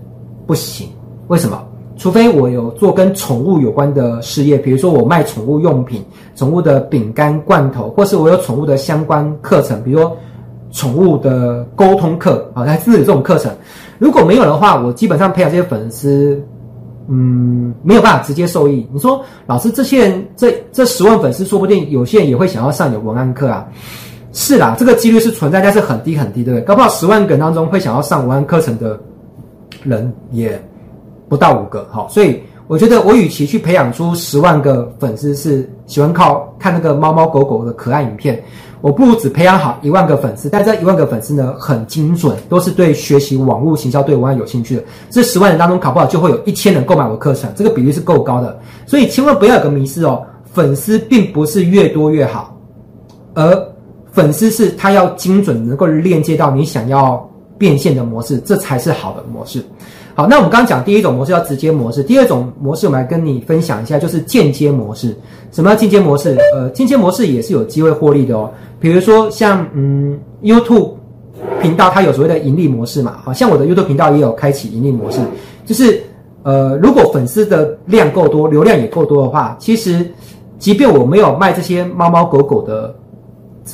[0.45, 0.89] 不行。
[1.29, 1.65] 为什么？
[1.97, 6.03] 除非我有做跟宠物有关的事业，比如说我卖宠物用品、
[6.35, 10.15] 宠物的饼干、罐头，或是我有宠物的相关课程，比如说
[10.71, 13.51] 宠物的沟通课啊，还是有这种课程。
[13.97, 16.39] 如果没有的话，我基本上培养这些粉丝，
[17.07, 18.87] 嗯，没有办法直接受益。
[18.93, 23.67] 你说，老师，这些人这这十万粉丝，说不定有些人也会想要上你的文案课啊。
[24.33, 26.63] 是啦，这个几率是存在，但是很低很低，对不对？
[26.63, 28.99] 搞不好十万个人当中会想要上文案课程的
[29.83, 30.61] 人也。
[31.29, 38.41] 不到五个，好，所以我觉得我与其去培养出十万个粉丝是喜欢靠看那个猫猫狗狗的可爱影片，
[38.81, 40.49] 我不如只培养好一万个粉丝。
[40.49, 44.83] 但这一万个粉丝呢，很精准，都是对学习网络行销、对文案有兴趣的。
[45.09, 48.59] 这十万人当中，考不好就会有一千人购买我课程，这个比例是够高的。
[48.85, 52.57] 所以千万不要有个迷思哦，粉丝并不是越多越好，
[53.33, 53.69] 而
[54.11, 59.63] 粉丝是他要精准，能够链接到你想要变现的模式，这才是好的模式。
[60.17, 65.15] 好，那我们刚刚讲第一种模式叫直接模式，第二种模式我们来跟你分享一下，就是间接模式。
[65.51, 66.35] 什么叫间接模式？
[66.55, 68.49] 呃，间接模式也是有机会获利的哦。
[68.79, 70.93] 比如说像嗯 YouTube
[71.61, 75.19] 频道，它有所谓的盈利模式嘛，好像我的 YouTube 频道也有开启盈利模式，
[75.67, 76.01] 就是
[76.41, 80.03] 呃，如果粉丝的量够多，流量也够多的话，其实
[80.57, 82.91] 即便我没有卖这些猫猫狗狗的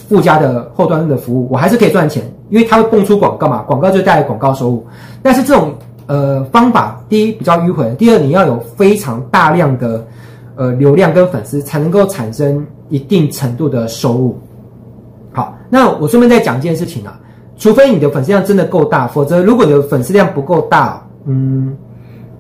[0.09, 4.85] 附加的后端的服务，我还是可以赚钱，因为它会蹦出广告嘛，广告就带来广告收入。
[5.21, 5.73] 但是这种
[6.05, 10.05] 呃，方法第一比较迂回，第二你要有非常大量的
[10.55, 14.37] 呃流量跟粉丝，才能够产生一定程度的收入。
[15.31, 17.17] 好，那我顺便再讲一件事情啊，
[17.57, 21.75] 除非你的粉丝量真的够大，否则如果你的粉丝量不够大，嗯，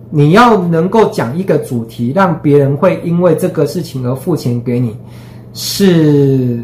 [0.09, 4.95] 你要能够讲一个主题，让别人会因为这个事情而付钱给你，
[5.53, 6.63] 是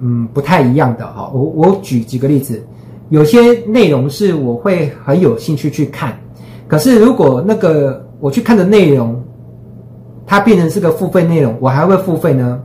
[0.00, 1.30] 嗯不太一样的哈。
[1.34, 2.64] 我我举几个例子，
[3.10, 6.18] 有些内容是我会很有兴趣去看。
[6.68, 9.20] 可是，如果那个我去看的内容，
[10.26, 12.60] 它变成是个付费内容，我还会付费呢？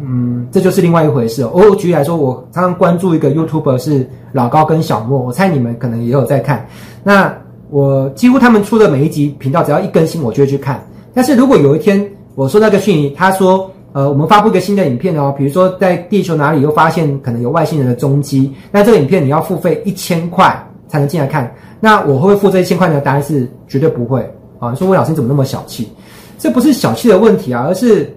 [0.00, 1.50] 嗯，这就是另外一回事哦。
[1.52, 6.64] 我举例来说，我常常关注一个 YouTuber 是老高跟小莫，我猜你们可能也有在看。
[7.02, 7.36] 那
[7.70, 10.80] 我几乎他们出的每一集频道，只要一更新，我就会去看。
[11.12, 20.56] 但是如果有一天我收到个讯息，他说，呃，我们发布一个新的影片哦，比如说在地球哪里又发现可能有外星人的踪迹，那这个影片你要付费一千块
[20.88, 21.54] 才能进来看。
[21.78, 23.00] 那我会不会付这一千块呢？
[23.00, 24.20] 答案是绝对不会
[24.58, 24.70] 啊！
[24.70, 25.88] 你说魏老师你怎么那么小气？
[26.38, 28.12] 这不是小气的问题啊，而是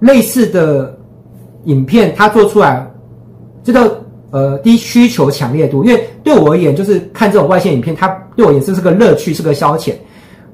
[0.00, 0.98] 类似的
[1.64, 2.84] 影片它做出来，
[3.62, 5.84] 这个呃低需求强烈度。
[5.84, 9.92] 因为对我而言，就是看这种外线影片，它对我而言是是个乐趣，是个消遣。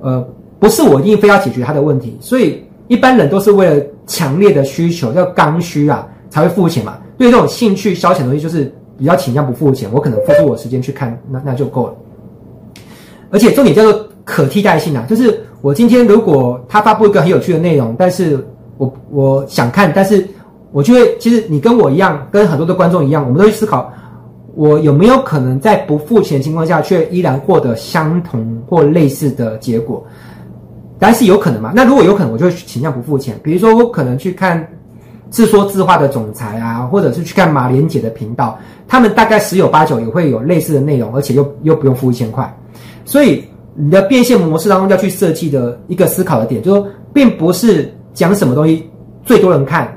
[0.01, 0.23] 呃，
[0.59, 6.99] 不是我一定非要解决它的问题，所以一般人都是为了强烈的需求，叫刚需啊，才会付钱嘛。
[7.17, 11.95] 对这种兴趣消遣的东西，就是比较倾向不付钱，我可能付出我时间去看，那那就够了。
[13.31, 18.45] 而且重点叫做可替代性啊，就是我今天如果他发布一个很有趣的内容，但是
[18.77, 20.27] 我我想看，但是
[20.73, 23.93] 我就会，其实你跟我一样，跟很多的观众一样，我们都会思考，
[24.55, 30.05] 我有没有可能在不付钱的情况下，却依然获得相同或类似的结果？
[30.99, 31.73] 但是有可能嘛？
[31.75, 33.39] 那如果有可能，我就会倾向不付钱。
[33.43, 34.67] 比如说，我可能去看
[35.31, 42.51] 自说自话的总裁啊，或者是去看马连姐的频道，他们大概十有八九也会有类似的内容，而且又又不用付一千块。
[43.05, 48.89] 所以你的变现模式当中要去设计的一个思考的点，就是，并不是讲什么东西
[49.25, 49.97] 最多人看，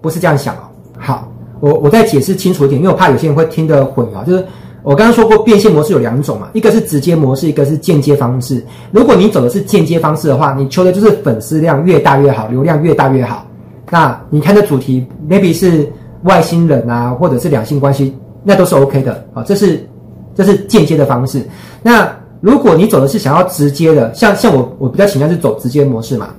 [0.00, 0.60] 不是这样想哦。
[0.98, 4.24] 好，我我再解释清楚一点，因为我怕有些人会听得混淆。
[4.24, 4.44] 就是
[4.82, 8.64] 我刚刚说过，变现模式有两种嘛，一个是直接模式，一个是间接方式。
[8.92, 13.46] 如果你走的是间接方式的话，你求的就是粉丝量越大越好，流量越大越好。
[13.90, 15.86] 那你看的主题 maybe 是
[16.22, 19.42] 外星人啊，或者是两性关系，那都是 OK 的啊。
[19.42, 19.86] 这是
[20.34, 21.44] 这是间接的方式。
[21.82, 22.10] 那
[22.40, 26.30] 如果你走的是想要直接的，像像我，我比较倾向是走直接模式嘛。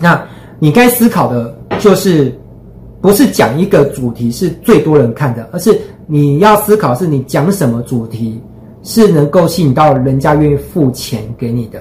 [0.00, 0.20] 那
[0.58, 2.34] 你该思考的就是，
[3.00, 8.40] 不是讲一个主题是最多人看的，而是你要思考是你讲什么主题
[8.82, 11.80] 是能够吸引到人家愿意付钱给你的，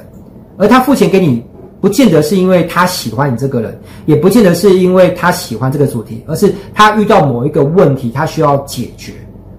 [0.57, 1.43] 而他付钱给你，
[1.85, 9.13] 不见得是因为他喜欢你这个人，也不见得是因为他喜欢这个主题，而是他遇到某一个问题，他需要解决。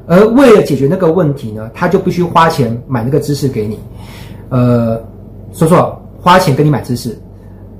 [0.08, 3.78] 而为了解决那个问题呢，他就必须花钱买那个知识给你。
[4.48, 5.00] 呃，
[5.52, 7.16] 说错，花钱跟你买知识。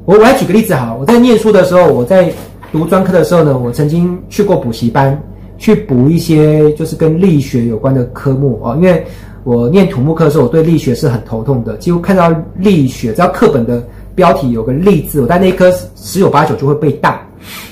[0.05, 2.33] 我我来举个例子哈，我在念书的时候，我在
[2.71, 5.21] 读专科的时候呢，我曾经去过补习班。
[5.59, 9.03] 去补一些就是跟力学有关的科目哦，因为
[9.43, 13.83] 我念土木课的时候，我对力学是很头痛的，几乎看到力学只要课本的
[14.17, 17.17] 标题有个力字，我在那一科十有八九就会被当。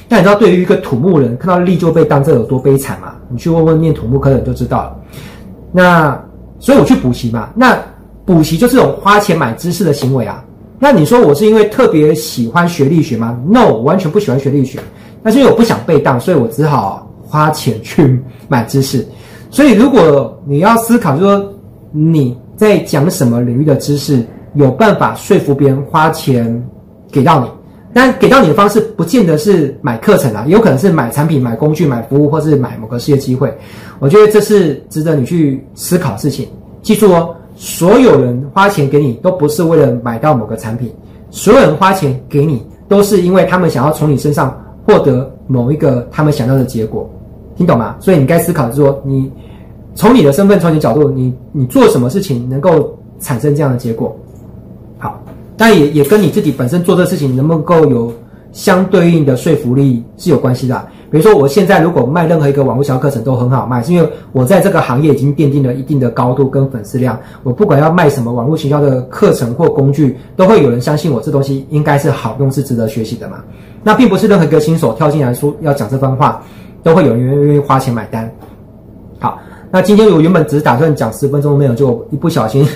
[0.09, 3.15] 但你知道对于一个土木人看到力就被当，这有多悲惨吗？
[3.29, 4.97] 你去问问念土木科的人就知道了。
[5.73, 6.23] 那
[6.61, 7.77] 所以我去补习嘛，那
[8.25, 10.45] 补习就是种花钱买知识的行为啊。
[10.79, 14.79] 那你说我是因为特别喜欢学力学吗？No，我完全不喜欢学力学。
[15.23, 19.07] 那是因为我不想被当，所以我只好花钱去买知识。
[19.51, 21.55] 所以如果你要思考，就是说
[21.91, 24.25] 你在讲什么领域的知识，
[24.55, 26.63] 有办法说服别人花钱
[27.11, 27.49] 给到你。
[27.97, 33.57] 但给到你的方式，不见得是买课程啊，也有可能是买产品、买工具、买服务，或是买某个事业机会。
[34.01, 36.49] 我觉得这是值得你去思考的事情。
[36.83, 40.93] 记住哦，所有人花钱给你，都不是为了买到某个产品，
[41.31, 47.09] 所有人花钱给你，都是因为他们想要从你身上获得某一个他们想要的结果。
[47.57, 47.95] 听懂吗？
[48.01, 49.31] 所以你该思考的是说，你
[49.95, 54.17] 从你的身份、从你的角度，你你做什么事情能够产生这样的结果？
[55.57, 58.13] 但也也跟你自己本身做这事情能不能够有
[58.53, 60.87] 相对应的说服力是有关系的。
[61.11, 67.17] 比如说，我现在如果卖任何一个网络销课程都很好卖，是因为我在这个行业已经奠定了一定的高度跟粉丝量。
[67.45, 73.37] 我不管要卖什么网络行销的课程或工具，都会有人相信我这东西应该是好用，是值得学习的嘛。
[73.85, 76.43] 那并不是任何一个新手跳进来说要讲这番话，
[76.83, 78.29] 都会有人愿意花钱买单。
[79.21, 79.39] 好，
[79.71, 82.67] 那今天我原本只是打算讲十分钟内容，就一不小心。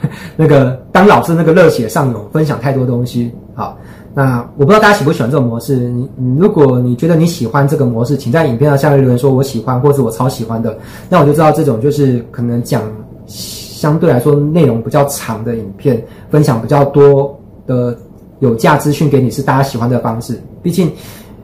[0.36, 3.32] 那个当老师那个热血上涌，分享太多东西。
[3.54, 3.78] 好，
[4.14, 5.76] 那我不知道大家喜不喜欢这种模式。
[5.76, 10.76] 你，如果你觉得你喜欢这个模式，请在影片的下面留言说“我喜欢”或者“我超喜欢”的，
[11.08, 12.82] 那我就知道这种就是可能讲
[13.26, 17.96] 相对来说内容比较长的影片，分享比较多的
[18.40, 20.40] 有价资讯给你是大家喜欢的方式。
[20.62, 20.90] 毕竟。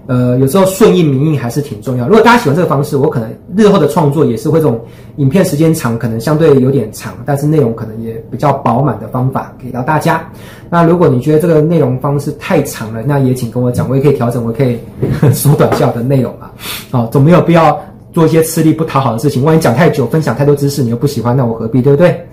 [0.07, 2.07] 呃，有时候顺应民意还是挺重要。
[2.07, 4.81] 如果大家喜欢这个方式，我可能日后的创作也是会这种
[5.17, 10.29] 影片时间长，可能相对有点长，但是内容可能也比较饱满的方法给到大家。
[10.69, 14.79] 那如果你觉得这个内容方式太长了，那也请跟我讲，我也可以调整，我可以
[15.33, 16.51] 缩短效的内容嘛。
[16.91, 17.79] 好， 总没有必要
[18.13, 19.45] 做一些吃力不讨好的事情。
[19.45, 22.27] 万一讲太久，分享太多知识，你又不喜欢，那我何必，对不对？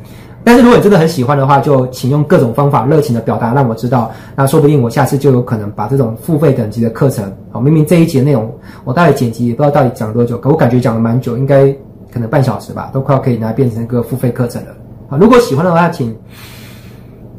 [0.44, 4.10] 但是如果你真的很喜欢的话，就请用各种方法热情的表达，让我知道。
[4.36, 8.52] 那说不定我下次就有可能把这种付费等级的课程，好，明明这一节内容
[8.84, 11.68] 我大概剪辑也不知道到底讲了多久，可我感觉讲了蛮久，应该
[12.12, 14.72] 可能半小时吧，都快要可以拿来变成一个付费课程了。
[15.10, 16.16] 啊，如果喜欢的话，请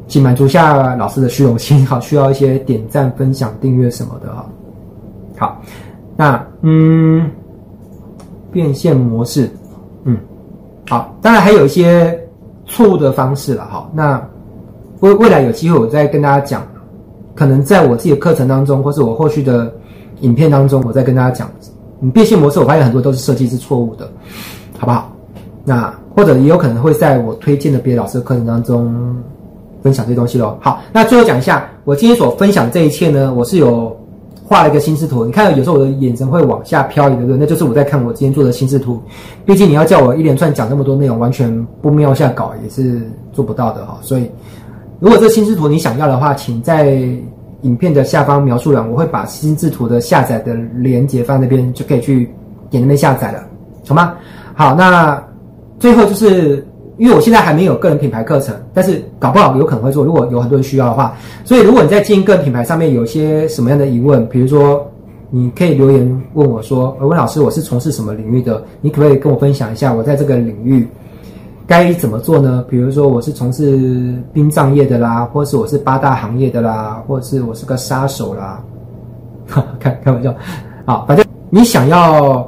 [0.07, 4.45] 请满足下老师的虚荣心，好，需要一些点赞、分享、订阅什么的哈。
[5.37, 5.61] 好，
[6.15, 7.29] 那嗯，
[8.51, 9.49] 变现模式，
[10.03, 10.15] 嗯，
[10.87, 12.17] 好，当然还有一些。
[12.71, 14.21] 错误的方式了，哈，那
[15.01, 16.65] 未未来有机会我再跟大家讲，
[17.35, 19.71] 可能在我自己的课程当中，或是我后续的
[20.21, 21.51] 影片当中，我再跟大家讲，
[21.99, 24.09] 你变现模式，我发现很多都是设计是错误的，
[24.77, 25.11] 好不好？
[25.65, 29.15] 那或者也有可能会在我推荐的别的老师的课程当中
[29.83, 30.57] 分享这些东西喽。
[30.61, 33.95] 好，那最后讲一下，我今天所分享这一切呢，我是有。
[34.51, 37.37] 画了一个心智图，你看有时候我的眼神会往下飘移，对不对？
[37.37, 39.01] 那就是我在看我今天做的心智图。
[39.45, 43.97] 毕竟你要叫我一连串讲那么多内容，完全不瞄下稿也是做不到的哈。
[44.01, 44.29] 所以，
[44.99, 46.97] 如果这心智图你想要的话，请在
[47.61, 52.29] 影片的下方描述栏，我会把心智图的下载的链接放那边，就可以去
[52.69, 53.41] 点那边下载了，
[53.87, 54.15] 好吗？
[54.53, 55.23] 好，那
[55.79, 56.67] 最后就是。
[57.01, 60.05] 因为我现在还没有个人品牌课程，但是搞不好有可能会做。
[60.05, 64.85] 如果有很多人需要的话，所以如果你在经营个人品牌上面有些什么样的疑问，比如说
[65.31, 68.63] 你可以留言问我说：“温老师，我是从事什么领域的？
[68.81, 70.87] 你可不可以跟我分享一下我在这个领域
[71.65, 72.63] 该怎么做呢？
[72.69, 78.63] 比如说我是从事殡葬业的啦，或是我是八大行业的啦，或是我是个杀手啦，
[79.79, 80.31] 开开玩笑。
[80.85, 82.47] 好，反正你想要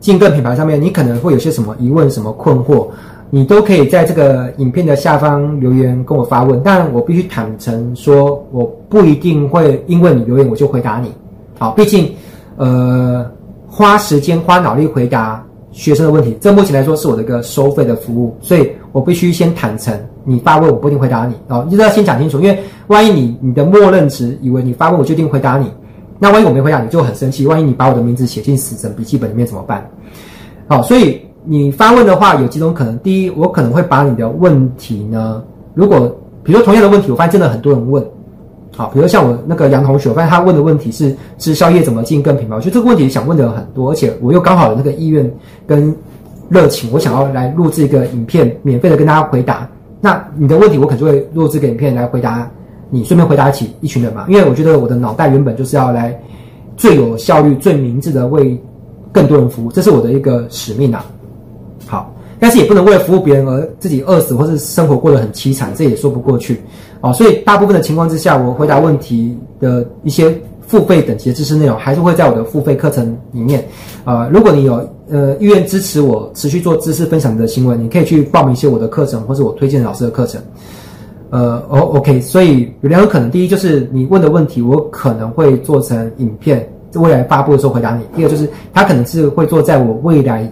[0.00, 2.86] 进个人品牌上面，你可能会有些什么疑问、什么困惑。”
[3.28, 11.12] 你都可以在这个影片的下方留言跟我发问，但我必须坦诚说，我不一定会因为你留言我就回答你。
[11.58, 12.08] 好，毕竟，
[12.56, 13.28] 呃，
[13.66, 19.92] 花时间花脑力回答学生的问题，这目前来说是我的一个收费的服务，所以我必须先坦诚，
[20.24, 21.34] 你发问我不一定回答你。
[21.48, 25.68] 哦，一定要先讲清楚，因为万一你你的默认值以为你发问我就一定回答你，
[26.18, 29.84] 那万一我没回答你就很生气，万一你把我的名字写进死神笔记本里面怎么办？
[30.68, 31.20] 好，所以。
[31.48, 32.98] 你发问的话有几种可能。
[32.98, 35.42] 第一，我可能会把你的问题呢，
[35.74, 36.00] 如果
[36.42, 38.04] 比如说同样的问题，我发现真的很多人问，
[38.76, 45.30] 好，比如像我那个杨同学，我发现他问的问题是直销业怎么进更品牌，我觉得这个问题想问的很多，而且我又刚好有那个意愿
[45.66, 45.94] 跟
[46.48, 49.68] 热情，我想要来录制一个影片，免费的跟大家回答。
[50.00, 52.50] 那你的问题，我可能就会录制个影片来回答
[52.90, 54.26] 你，顺便回答起一群人嘛。
[54.28, 56.18] 因为我觉得我的脑袋原本就是要来
[56.76, 58.60] 最有效率、最明智的为。
[59.12, 61.02] 更多人服务，这是我的一个使命啊。
[62.38, 66.60] 但是也不能为了服务别人而自己饿死，或是生活过得很凄惨，这也说不过去
[67.00, 67.12] 哦。
[67.12, 70.34] 所以大部分的情况之下，我回答问题的一些
[70.66, 73.64] 付费等级的知识内容，还是会在我的付费课程里面。
[74.04, 74.74] 呃，如果你有
[75.08, 80.40] 呃意愿支持我持续做知识分享的行为，你可以去报名一些我的课程，或是我推荐老师的课程。
[81.30, 90.48] 呃，哦，OK，所以有两种可能，第一就是你问的问题，我可能会做成影片，未来发布的时候回答你；第二就是他可能是会做在我未来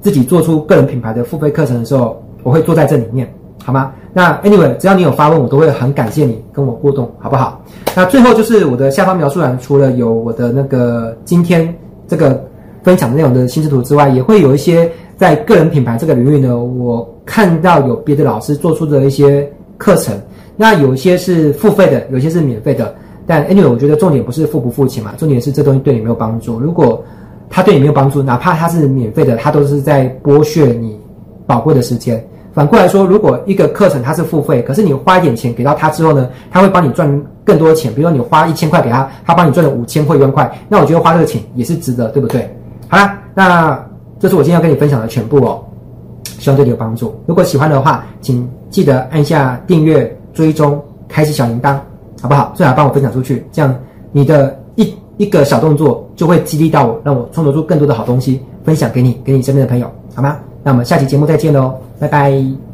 [0.00, 3.32] 自己做出个人品牌的付费课程的时候，我会坐在这里面，
[3.64, 3.92] 好吗？
[4.12, 7.62] 那 Anyway，只要你有发问，我都会很感谢你跟我互动，好不好？
[7.94, 11.74] 那最后就是我的下方描述栏，除了有我的那个今天
[12.08, 12.44] 这个
[12.82, 19.50] 分享的内容的心智图之外，也会有一些在个人品牌这个领域呢，我看到有别的老师做出的一些。
[19.80, 20.14] 课程，
[20.58, 22.94] 那有些是付费的，有些是免费的。
[23.26, 26.60] 但 anyway，我觉得重点不是付不付钱嘛，重点是这东西对你没有帮助。
[26.60, 27.02] 如果
[27.50, 30.98] 它对你没有帮助，哪怕它是免费的，它都是在剥削你
[31.46, 32.24] 宝贵的时间。
[32.52, 37.08] 反过来说，如果一个课程它是付费，可是你花一点钱给到他之后呢，他会帮你赚
[37.44, 37.92] 更多钱。
[37.94, 42.48] 比如说你花一千块给他，他帮你赚了五千或一万块，那我觉得花这个钱也是值得，对不对？
[42.88, 43.86] 好啦，那
[44.18, 45.62] 这是我今天要跟你分享的全部哦。
[46.40, 47.14] 希望对你有帮助。
[47.26, 51.76] 如果喜欢的话，请记得按下订阅、追踪、开启小铃铛，
[52.20, 52.52] 好不好？
[52.56, 53.72] 最好帮我分享出去，这样
[54.10, 54.58] 你的
[55.20, 60.38] 一个小动作就会激励到我，让我创作出更多的好东西，分享给你，给你身边的朋友，好吗？
[60.62, 62.69] 那我们下期节目再见喽，拜拜。